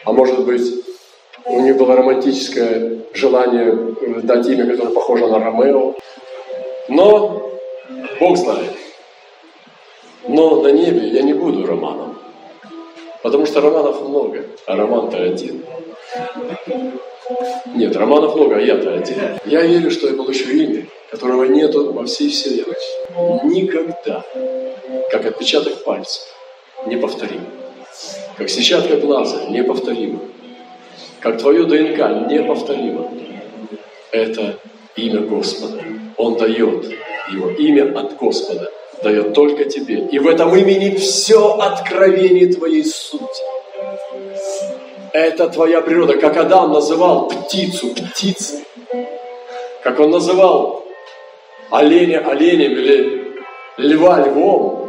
А 0.05 0.13
может 0.13 0.45
быть, 0.45 0.63
у 1.45 1.61
них 1.61 1.77
было 1.77 1.95
романтическое 1.97 3.01
желание 3.13 3.95
дать 4.23 4.47
имя, 4.47 4.67
которое 4.67 4.95
похоже 4.95 5.27
на 5.27 5.39
Ромео. 5.39 5.95
Но 6.89 7.51
Бог 8.19 8.37
знает. 8.39 8.73
Но 10.27 10.63
на 10.63 10.69
небе 10.69 11.09
я 11.09 11.23
не 11.23 11.35
буду 11.35 11.67
романом. 11.67 12.19
Потому 13.23 13.45
что 13.45 13.61
романов 13.61 14.09
много, 14.09 14.47
а 14.67 14.77
роман-то 14.77 15.23
один. 15.23 15.63
Нет, 17.75 17.95
романов 17.95 18.35
много, 18.37 18.57
а 18.57 18.61
я-то 18.61 18.95
один. 18.95 19.19
Я 19.45 19.63
верю, 19.63 19.91
что 19.91 20.09
я 20.09 20.15
получу 20.15 20.49
имя, 20.51 20.87
которого 21.11 21.45
нету 21.45 21.93
во 21.93 22.05
всей 22.07 22.31
вселенной. 22.31 23.45
Никогда. 23.45 24.25
Как 25.11 25.27
отпечаток 25.27 25.85
пальцев. 25.85 26.23
Неповторимо. 26.87 27.60
Как 28.41 28.49
сетчатка 28.49 28.97
глаза. 28.97 29.51
Неповторимо. 29.51 30.21
Как 31.21 31.37
твое 31.37 31.65
ДНК. 31.65 32.31
Неповторимо. 32.33 33.13
Это 34.13 34.59
имя 34.97 35.21
Господа. 35.21 35.83
Он 36.17 36.39
дает 36.39 36.87
его 37.31 37.51
имя 37.51 37.93
от 37.99 38.17
Господа 38.17 38.73
дает 39.03 39.35
только 39.35 39.67
тебе. 39.67 40.07
И 40.11 40.19
в 40.19 40.27
этом 40.27 40.57
имени 40.57 40.97
все 40.97 41.59
откровение 41.59 42.51
твоей 42.51 42.87
сути. 42.87 43.43
Это 45.13 45.51
твоя 45.51 45.83
природа, 45.83 46.17
как 46.17 46.39
Адам 46.39 46.73
называл 46.73 47.29
птицу 47.29 47.95
птицей, 47.95 48.61
как 49.83 50.01
он 50.01 50.13
называл 50.13 50.87
оленя 51.71 52.21
оленем 52.27 52.73
или 52.73 53.35
льва 53.77 54.27
львом. 54.27 54.80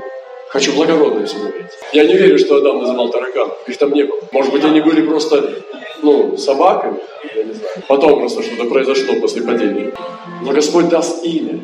Хочу 0.52 0.74
благородно 0.74 1.26
все 1.26 1.38
говорить. 1.38 1.72
Я 1.94 2.04
не 2.04 2.14
верю, 2.14 2.38
что 2.38 2.58
Адам 2.58 2.80
называл 2.80 3.10
тараканов. 3.10 3.58
Их 3.68 3.78
там 3.78 3.94
не 3.94 4.04
было. 4.04 4.20
Может 4.34 4.52
быть, 4.52 4.66
они 4.66 4.82
были 4.82 5.02
просто, 5.02 5.64
ну, 6.02 6.36
собаками. 6.36 7.00
Я 7.34 7.44
не 7.44 7.54
знаю. 7.54 7.84
Потом 7.88 8.20
просто 8.20 8.44
что-то 8.44 8.66
произошло 8.66 9.16
после 9.22 9.44
падения. 9.44 9.94
Но 10.42 10.52
Господь 10.52 10.90
даст 10.90 11.24
имя. 11.24 11.62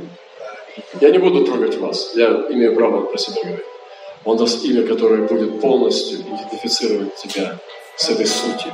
Я 1.02 1.10
не 1.10 1.18
буду 1.18 1.44
трогать 1.44 1.78
вас, 1.78 2.14
я 2.16 2.28
имею 2.50 2.76
право 2.76 3.02
про 3.02 3.18
себя 3.18 3.42
говорить. 3.44 3.66
Он 4.24 4.38
даст 4.38 4.64
имя, 4.64 4.88
которое 4.88 5.24
будет 5.24 5.60
полностью 5.60 6.20
идентифицировать 6.20 7.14
тебя 7.16 7.58
с 7.98 8.10
этой 8.10 8.26
сути. 8.26 8.68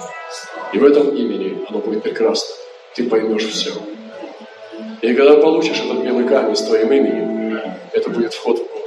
И 0.73 0.77
в 0.77 0.85
этом 0.85 1.09
имени 1.15 1.65
оно 1.67 1.79
будет 1.79 2.03
прекрасно. 2.03 2.53
Ты 2.93 3.09
поймешь 3.09 3.47
все. 3.47 3.71
И 5.01 5.13
когда 5.15 5.37
получишь 5.37 5.79
этот 5.83 6.03
белый 6.03 6.27
камень 6.27 6.55
с 6.55 6.61
твоим 6.61 6.93
именем, 6.93 7.59
это 7.93 8.11
будет 8.11 8.35
вход 8.35 8.59
в. 8.59 8.82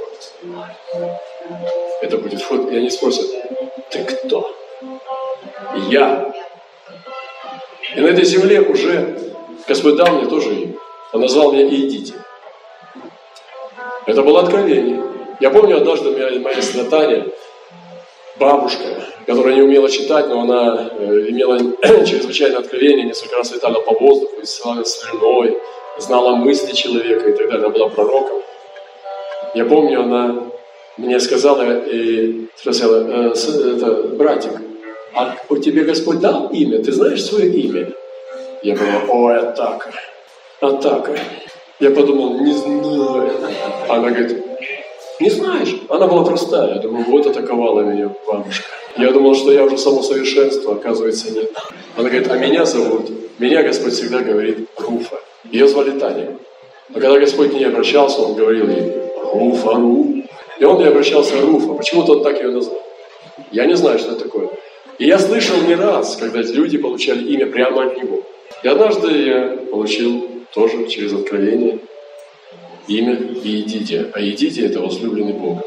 Это 2.01 2.17
будет 2.17 2.41
вход, 2.41 2.71
и 2.71 2.77
они 2.77 2.89
спросят, 2.89 3.27
ты 3.89 4.03
кто? 4.03 4.55
Я. 5.89 6.33
И 7.95 8.01
на 8.01 8.07
этой 8.07 8.25
земле 8.25 8.61
уже 8.61 9.17
Господь 9.67 9.95
дал 9.95 10.07
мне 10.09 10.29
тоже 10.29 10.53
имя. 10.53 10.75
Он 11.13 11.21
назвал 11.21 11.51
меня 11.51 11.67
«Идите». 11.67 12.13
Это 14.05 14.23
было 14.23 14.41
откровение. 14.41 15.03
Я 15.39 15.49
помню 15.49 15.77
однажды 15.77 16.11
моя, 16.11 16.39
моя 16.39 16.61
святая 16.61 17.27
бабушка, 18.37 18.85
которая 19.25 19.55
не 19.55 19.61
умела 19.61 19.89
читать, 19.89 20.27
но 20.27 20.41
она 20.41 20.89
э, 20.91 21.25
имела 21.29 21.59
чрезвычайное 22.05 22.59
откровение, 22.59 23.05
несколько 23.05 23.35
раз 23.35 23.51
летала 23.53 23.81
по 23.81 23.93
воздуху, 23.99 24.41
исцеляла 24.41 24.85
слюной, 24.85 25.57
знала 25.97 26.35
мысли 26.35 26.73
человека 26.73 27.29
и 27.29 27.33
так 27.33 27.49
далее, 27.49 27.65
она 27.65 27.69
была 27.69 27.89
пророком. 27.89 28.41
Я 29.55 29.65
помню, 29.65 30.01
она 30.01 30.47
мне 30.97 31.19
сказала 31.19 31.85
и 31.85 32.47
спросила, 32.55 33.05
э, 33.07 33.33
это, 33.33 34.15
братик, 34.15 34.51
а 35.13 35.35
у 35.49 35.57
тебе 35.57 35.83
Господь 35.83 36.19
дал 36.19 36.47
имя? 36.49 36.83
Ты 36.83 36.91
знаешь 36.91 37.23
свое 37.23 37.49
имя? 37.49 37.91
Я 38.63 38.75
говорю, 38.75 38.97
ой, 39.09 39.39
атака, 39.39 39.91
атака. 40.59 41.17
Я 41.79 41.91
подумал, 41.91 42.39
не 42.39 42.53
знаю. 42.53 43.31
Она 43.87 44.09
говорит, 44.09 44.43
не 45.19 45.29
знаешь? 45.29 45.75
Она 45.89 46.07
была 46.07 46.23
простая. 46.23 46.75
Я 46.75 46.81
думаю, 46.81 47.05
вот 47.05 47.25
атаковала 47.27 47.81
меня 47.81 48.11
бабушка. 48.27 48.65
Я 48.97 49.11
думал, 49.11 49.35
что 49.35 49.51
я 49.51 49.63
уже 49.63 49.77
само 49.77 50.01
совершенство, 50.01 50.73
оказывается, 50.73 51.31
нет. 51.31 51.51
Она 51.95 52.09
говорит, 52.09 52.29
а 52.31 52.37
меня 52.37 52.65
зовут, 52.65 53.09
меня 53.37 53.61
Господь 53.61 53.93
всегда 53.93 54.19
говорит 54.19 54.67
Руфа. 54.77 55.19
Ее 55.51 55.67
звали 55.67 55.99
Таня. 55.99 56.37
Но 56.89 56.99
когда 56.99 57.19
Господь 57.19 57.51
к 57.51 57.53
ней 57.53 57.67
обращался, 57.67 58.21
Он 58.21 58.33
говорил 58.33 58.67
ей, 58.69 59.06
Руфа, 59.33 59.73
Ру. 59.73 60.23
И 60.59 60.65
Он 60.65 60.77
не 60.79 60.85
обращался 60.85 61.39
Руфа. 61.41 61.73
Почему-то 61.73 62.13
Он 62.13 62.23
так 62.23 62.41
ее 62.41 62.51
назвал. 62.51 62.81
Я 63.51 63.65
не 63.65 63.75
знаю, 63.75 63.99
что 63.99 64.11
это 64.11 64.23
такое. 64.23 64.49
И 64.97 65.05
я 65.05 65.19
слышал 65.19 65.57
не 65.61 65.75
раз, 65.75 66.17
когда 66.17 66.41
люди 66.41 66.77
получали 66.77 67.23
имя 67.33 67.47
прямо 67.47 67.83
от 67.83 67.97
Него. 67.97 68.23
И 68.63 68.67
однажды 68.67 69.11
я 69.11 69.57
получил 69.69 70.27
тоже 70.53 70.87
через 70.87 71.13
откровение 71.13 71.79
имя 72.87 73.15
Иедидия. 73.15 74.09
А 74.13 74.19
Иедидия– 74.19 74.65
это 74.67 74.79
возлюбленный 74.79 75.33
Бога. 75.33 75.63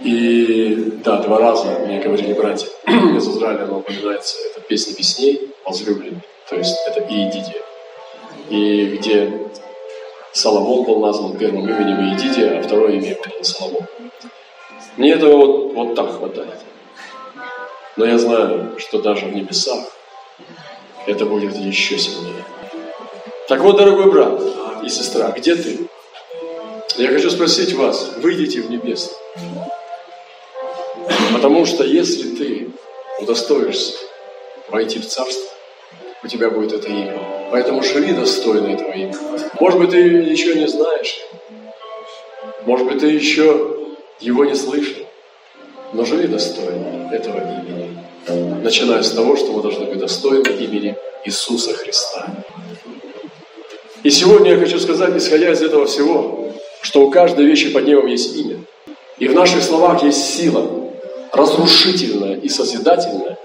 И 0.00 0.92
да, 1.04 1.18
два 1.18 1.38
раза 1.38 1.66
мне 1.86 2.00
говорили 2.00 2.32
братья 2.32 2.68
из 2.86 3.28
Израиля, 3.28 3.66
но 3.66 3.78
упоминается, 3.78 4.36
это 4.50 4.60
песня 4.66 4.94
песней, 4.94 5.50
возлюбленный, 5.64 6.22
то 6.48 6.56
есть 6.56 6.76
это 6.86 7.00
Иедидия. 7.00 7.62
И 8.48 8.96
где 8.96 9.30
Соломон 10.38 10.84
был 10.84 11.00
назван 11.00 11.36
первым 11.36 11.68
именем 11.68 11.98
Иедидия, 12.00 12.60
а 12.60 12.62
второе 12.62 12.92
имя– 12.92 13.18
Соломон. 13.42 13.88
Мне 14.96 15.14
этого 15.14 15.36
вот, 15.36 15.74
вот 15.74 15.94
так 15.96 16.16
хватает. 16.16 16.60
Но 17.96 18.06
я 18.06 18.16
знаю, 18.18 18.76
что 18.78 19.02
даже 19.02 19.26
в 19.26 19.34
небесах 19.34 19.84
это 21.06 21.26
будет 21.26 21.56
еще 21.56 21.98
сильнее. 21.98 22.44
Так 23.48 23.62
вот, 23.62 23.78
дорогой 23.78 24.12
брат 24.12 24.40
и 24.84 24.88
сестра, 24.88 25.32
где 25.32 25.56
ты? 25.56 25.88
Я 26.96 27.08
хочу 27.08 27.30
спросить 27.30 27.72
вас, 27.72 28.12
выйдите 28.18 28.60
в 28.60 28.70
небес. 28.70 29.12
Потому 31.32 31.66
что 31.66 31.82
если 31.82 32.36
ты 32.36 32.70
удостоишься 33.20 33.96
войти 34.68 35.00
в 35.00 35.06
Царство, 35.08 35.47
у 36.28 36.30
тебя 36.30 36.50
будет 36.50 36.74
это 36.74 36.88
имя. 36.88 37.18
Поэтому 37.50 37.82
живи 37.82 38.12
достойно 38.12 38.68
этого 38.68 38.92
имени. 38.92 39.14
Может 39.58 39.78
быть, 39.78 39.90
ты 39.90 39.96
еще 39.96 40.54
не 40.56 40.68
знаешь. 40.68 41.20
Может 42.66 42.86
быть, 42.86 42.98
ты 42.98 43.06
еще 43.06 43.76
его 44.20 44.44
не 44.44 44.54
слышал. 44.54 45.06
Но 45.94 46.04
живи 46.04 46.26
достойно 46.26 47.10
этого 47.10 47.38
имени 47.38 47.96
начиная 48.62 49.02
с 49.02 49.12
того, 49.12 49.36
что 49.36 49.52
мы 49.52 49.62
должны 49.62 49.86
быть 49.86 49.98
достойны 49.98 50.48
имени 50.48 50.94
Иисуса 51.24 51.72
Христа. 51.72 52.26
И 54.02 54.10
сегодня 54.10 54.50
я 54.50 54.58
хочу 54.58 54.78
сказать, 54.78 55.16
исходя 55.16 55.50
из 55.50 55.62
этого 55.62 55.86
всего, 55.86 56.52
что 56.82 57.00
у 57.06 57.10
каждой 57.10 57.46
вещи 57.46 57.72
под 57.72 57.86
небом 57.86 58.06
есть 58.06 58.36
имя. 58.36 58.58
И 59.18 59.28
в 59.28 59.34
наших 59.34 59.62
словах 59.62 60.02
есть 60.02 60.36
сила, 60.36 60.92
разрушительная 61.32 62.36
и 62.36 62.50
созидательная. 62.50 63.37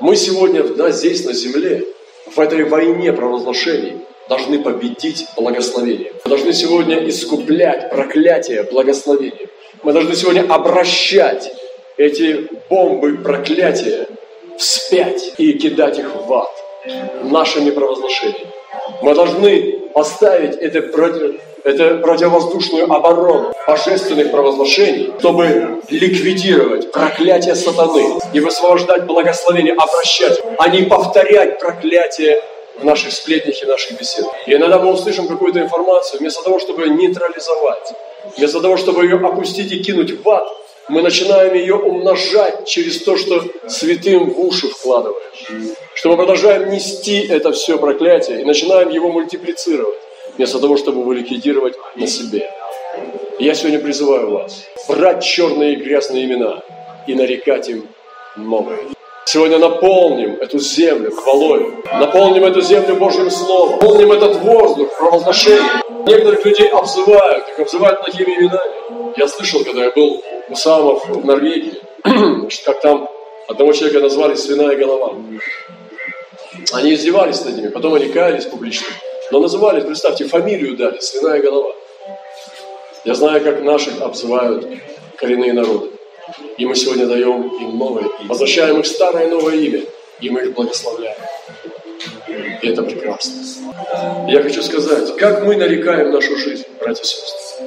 Мы 0.00 0.14
сегодня 0.16 0.62
да, 0.62 0.90
здесь, 0.90 1.24
на 1.24 1.32
земле, 1.32 1.84
в 2.26 2.38
этой 2.38 2.64
войне 2.64 3.12
провозглашений, 3.12 4.00
должны 4.28 4.62
победить 4.62 5.26
благословение. 5.36 6.12
Мы 6.24 6.30
должны 6.30 6.52
сегодня 6.52 7.08
искуплять 7.08 7.90
проклятие 7.90 8.64
благословения. 8.64 9.48
Мы 9.82 9.92
должны 9.92 10.14
сегодня 10.14 10.44
обращать 10.52 11.50
эти 11.96 12.48
бомбы 12.68 13.18
проклятия 13.18 14.06
вспять 14.58 15.34
и 15.38 15.54
кидать 15.54 15.98
их 15.98 16.14
в 16.14 16.32
ад 16.32 16.50
нашими 17.22 17.70
провозглашениями. 17.70 18.52
Мы 19.00 19.14
должны 19.14 19.78
поставить 19.94 20.56
это, 20.56 20.82
против, 20.82 21.40
это 21.66 21.96
противовоздушную 21.96 22.84
оборону 22.84 23.52
божественных 23.66 24.30
провозглашений, 24.30 25.12
чтобы 25.18 25.80
ликвидировать 25.90 26.92
проклятие 26.92 27.56
сатаны 27.56 28.20
и 28.32 28.38
высвобождать 28.38 29.04
благословение, 29.04 29.74
обращать, 29.74 30.40
а 30.58 30.68
не 30.68 30.82
повторять 30.82 31.58
проклятие 31.58 32.40
в 32.78 32.84
наших 32.84 33.12
сплетнях 33.12 33.60
и 33.60 33.66
наших 33.66 33.98
беседах. 33.98 34.30
И 34.46 34.54
иногда 34.54 34.78
мы 34.78 34.92
услышим 34.92 35.26
какую-то 35.26 35.60
информацию, 35.60 36.20
вместо 36.20 36.44
того, 36.44 36.60
чтобы 36.60 36.88
нейтрализовать, 36.88 37.94
вместо 38.36 38.60
того, 38.60 38.76
чтобы 38.76 39.02
ее 39.02 39.16
опустить 39.16 39.72
и 39.72 39.82
кинуть 39.82 40.24
в 40.24 40.28
ад, 40.28 40.46
мы 40.88 41.02
начинаем 41.02 41.52
ее 41.54 41.74
умножать 41.74 42.64
через 42.68 43.02
то, 43.02 43.16
что 43.16 43.42
святым 43.66 44.30
в 44.30 44.40
уши 44.40 44.68
вкладываешь. 44.68 45.48
Что 45.94 46.10
мы 46.10 46.16
продолжаем 46.16 46.70
нести 46.70 47.26
это 47.26 47.50
все 47.50 47.76
проклятие 47.76 48.42
и 48.42 48.44
начинаем 48.44 48.90
его 48.90 49.08
мультиплицировать, 49.08 49.96
вместо 50.36 50.58
того, 50.58 50.76
чтобы 50.76 51.00
его 51.00 51.12
ликвидировать 51.12 51.74
на 51.96 52.06
себе. 52.06 52.50
я 53.38 53.54
сегодня 53.54 53.78
призываю 53.78 54.30
вас 54.30 54.64
брать 54.88 55.22
черные 55.22 55.74
и 55.74 55.76
грязные 55.76 56.24
имена 56.24 56.62
и 57.06 57.14
нарекать 57.14 57.68
им 57.68 57.86
новые. 58.36 58.78
Сегодня 59.24 59.58
наполним 59.58 60.36
эту 60.36 60.58
землю 60.58 61.10
хвалой, 61.10 61.74
наполним 62.00 62.44
эту 62.44 62.60
землю 62.60 62.94
Божьим 62.94 63.30
Словом, 63.30 63.72
наполним 63.72 64.12
этот 64.12 64.36
воздух 64.36 64.96
провозглашением. 64.96 65.82
Некоторых 66.06 66.44
людей 66.44 66.68
обзывают, 66.68 67.48
их 67.48 67.58
обзывают 67.58 68.04
такими 68.04 68.36
именами. 68.36 69.16
Я 69.16 69.26
слышал, 69.26 69.64
когда 69.64 69.84
я 69.84 69.90
был 69.90 70.22
у 70.48 70.54
самов 70.54 71.08
в 71.08 71.24
Норвегии, 71.24 71.74
как 72.64 72.80
там 72.80 73.08
одного 73.48 73.72
человека 73.72 74.00
назвали 74.00 74.36
«свиная 74.36 74.76
голова». 74.76 75.14
Они 76.72 76.94
издевались 76.94 77.44
над 77.44 77.56
ними, 77.56 77.68
потом 77.68 77.94
они 77.94 78.08
каялись 78.08 78.44
публично. 78.44 78.86
Но 79.30 79.40
называли, 79.40 79.80
представьте, 79.80 80.24
фамилию 80.26 80.76
дали 80.76 80.98
«свиная 81.00 81.40
голова». 81.40 81.74
Я 83.04 83.14
знаю, 83.14 83.42
как 83.42 83.62
наших 83.62 84.00
обзывают 84.00 84.66
коренные 85.16 85.52
народы. 85.52 85.90
И 86.58 86.66
мы 86.66 86.74
сегодня 86.74 87.06
даем 87.06 87.48
им 87.60 87.78
новое 87.78 88.02
имя. 88.02 88.28
Возвращаем 88.28 88.80
их 88.80 88.86
старое 88.86 89.28
новое 89.28 89.54
имя. 89.54 89.82
И 90.20 90.30
мы 90.30 90.40
их 90.40 90.54
благословляем. 90.54 91.16
И 92.62 92.68
это 92.68 92.82
прекрасно. 92.82 93.34
Я 94.28 94.42
хочу 94.42 94.62
сказать, 94.62 95.16
как 95.16 95.44
мы 95.44 95.56
нарекаем 95.56 96.10
нашу 96.10 96.36
жизнь, 96.36 96.64
братья 96.80 97.02
и 97.02 97.06
сестры. 97.06 97.66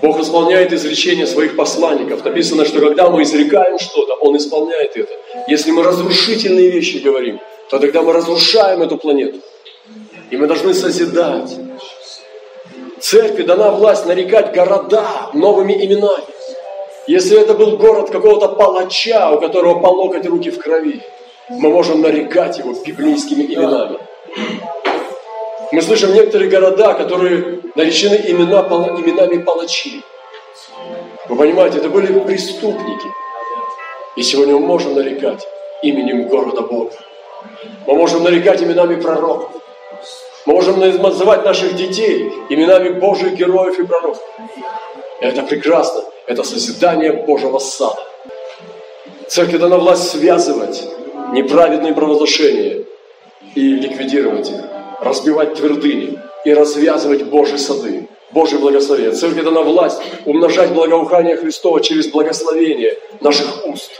Бог 0.00 0.20
исполняет 0.20 0.72
изречения 0.72 1.26
своих 1.26 1.56
посланников. 1.56 2.24
Написано, 2.24 2.64
что 2.64 2.80
когда 2.80 3.08
мы 3.08 3.22
изрекаем 3.22 3.78
что-то, 3.78 4.14
Он 4.14 4.36
исполняет 4.36 4.96
это. 4.96 5.12
Если 5.48 5.70
мы 5.70 5.82
разрушительные 5.82 6.70
вещи 6.70 6.98
говорим, 6.98 7.40
то 7.70 7.78
тогда 7.78 8.02
мы 8.02 8.12
разрушаем 8.12 8.82
эту 8.82 8.96
планету. 8.96 9.38
И 10.32 10.36
мы 10.38 10.46
должны 10.46 10.72
созидать. 10.72 11.54
Церкви 12.98 13.42
дана 13.42 13.70
власть 13.70 14.06
нарекать 14.06 14.54
города 14.54 15.28
новыми 15.34 15.74
именами. 15.74 16.24
Если 17.06 17.38
это 17.38 17.52
был 17.52 17.76
город 17.76 18.08
какого-то 18.08 18.48
палача, 18.48 19.30
у 19.30 19.40
которого 19.40 19.80
по 19.80 19.88
локоть 19.88 20.26
руки 20.26 20.50
в 20.50 20.58
крови, 20.58 21.02
мы 21.50 21.68
можем 21.68 22.00
нарекать 22.00 22.58
его 22.58 22.72
библейскими 22.72 23.42
именами. 23.42 23.98
Мы 25.70 25.82
слышим 25.82 26.14
некоторые 26.14 26.50
города, 26.50 26.94
которые 26.94 27.60
наречены 27.74 28.14
имена, 28.14 28.60
именами 28.60 29.36
палачи. 29.42 30.02
Вы 31.28 31.36
понимаете, 31.36 31.76
это 31.76 31.90
были 31.90 32.18
преступники. 32.20 33.08
И 34.16 34.22
сегодня 34.22 34.54
мы 34.54 34.66
можем 34.66 34.94
нарекать 34.94 35.46
именем 35.82 36.26
города 36.28 36.62
Бога. 36.62 36.94
Мы 37.86 37.94
можем 37.94 38.22
нарекать 38.22 38.62
именами 38.62 38.98
пророков. 38.98 39.61
Можем 40.44 40.80
называть 40.80 41.44
наших 41.44 41.76
детей 41.76 42.32
именами 42.48 42.98
Божьих 42.98 43.34
героев 43.34 43.78
и 43.78 43.86
пророков. 43.86 44.22
Это 45.20 45.42
прекрасно. 45.42 46.02
Это 46.26 46.42
созидание 46.42 47.12
Божьего 47.12 47.58
сада. 47.58 48.02
Церкви 49.28 49.58
дана 49.58 49.78
власть 49.78 50.10
связывать 50.10 50.82
неправедные 51.32 51.94
провозглашения 51.94 52.84
и 53.54 53.60
ликвидировать 53.76 54.50
их, 54.50 54.60
разбивать 55.00 55.54
твердыни 55.54 56.18
и 56.44 56.52
развязывать 56.52 57.22
Божьи 57.24 57.56
сады, 57.56 58.08
Божье 58.32 58.58
благословение. 58.58 59.12
Церкви 59.12 59.42
дана 59.42 59.62
власть 59.62 60.02
умножать 60.24 60.72
благоухание 60.72 61.36
Христова 61.36 61.80
через 61.80 62.08
благословение 62.08 62.98
наших 63.20 63.66
уст. 63.66 63.90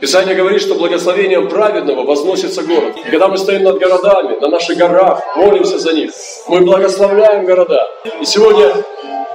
Писание 0.00 0.34
говорит, 0.34 0.60
что 0.60 0.74
благословением 0.74 1.48
праведного 1.48 2.04
возносится 2.04 2.62
город. 2.62 2.94
И 3.04 3.10
когда 3.10 3.28
мы 3.28 3.38
стоим 3.38 3.62
над 3.62 3.78
городами, 3.78 4.38
на 4.40 4.48
наших 4.48 4.76
горах, 4.76 5.22
молимся 5.36 5.78
за 5.78 5.92
них, 5.92 6.10
мы 6.48 6.60
благословляем 6.60 7.44
города. 7.44 7.88
И 8.20 8.24
сегодня 8.24 8.74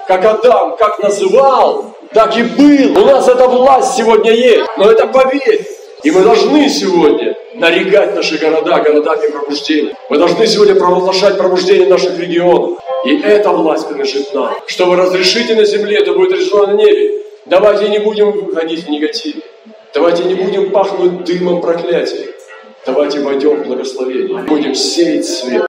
как 0.07 0.25
Адам, 0.25 0.75
как 0.75 0.99
называл, 1.03 1.93
так 2.13 2.35
и 2.37 2.41
был. 2.41 3.03
У 3.03 3.05
нас 3.05 3.27
эта 3.27 3.47
власть 3.47 3.95
сегодня 3.95 4.31
есть, 4.31 4.65
но 4.77 4.91
это 4.91 5.07
поверь. 5.07 5.67
И 6.01 6.11
мы 6.11 6.21
должны 6.21 6.69
сегодня 6.69 7.35
нарекать 7.55 8.15
наши 8.15 8.37
города 8.37 8.79
городами 8.79 9.31
пробуждения. 9.31 9.95
Мы 10.09 10.17
должны 10.17 10.47
сегодня 10.47 10.75
провозглашать 10.75 11.37
пробуждение 11.37 11.87
наших 11.87 12.17
регионов. 12.17 12.79
И 13.05 13.19
эта 13.21 13.49
власть 13.49 13.87
принадлежит 13.87 14.33
нам. 14.33 14.55
Что 14.65 14.85
вы 14.85 14.95
разрешите 14.95 15.55
на 15.55 15.65
земле, 15.65 15.97
это 15.97 16.13
будет 16.13 16.31
решено 16.31 16.67
на 16.67 16.73
небе. 16.73 17.23
Давайте 17.45 17.89
не 17.89 17.99
будем 17.99 18.31
выходить 18.31 18.85
в 18.85 18.89
негативе. 18.89 19.41
Давайте 19.93 20.23
не 20.25 20.35
будем 20.35 20.69
пахнуть 20.69 21.23
дымом 21.23 21.61
проклятия. 21.61 22.27
Давайте 22.85 23.21
войдем 23.21 23.63
в 23.63 23.67
благословение. 23.67 24.43
Будем 24.43 24.75
сеять 24.75 25.25
свет. 25.25 25.57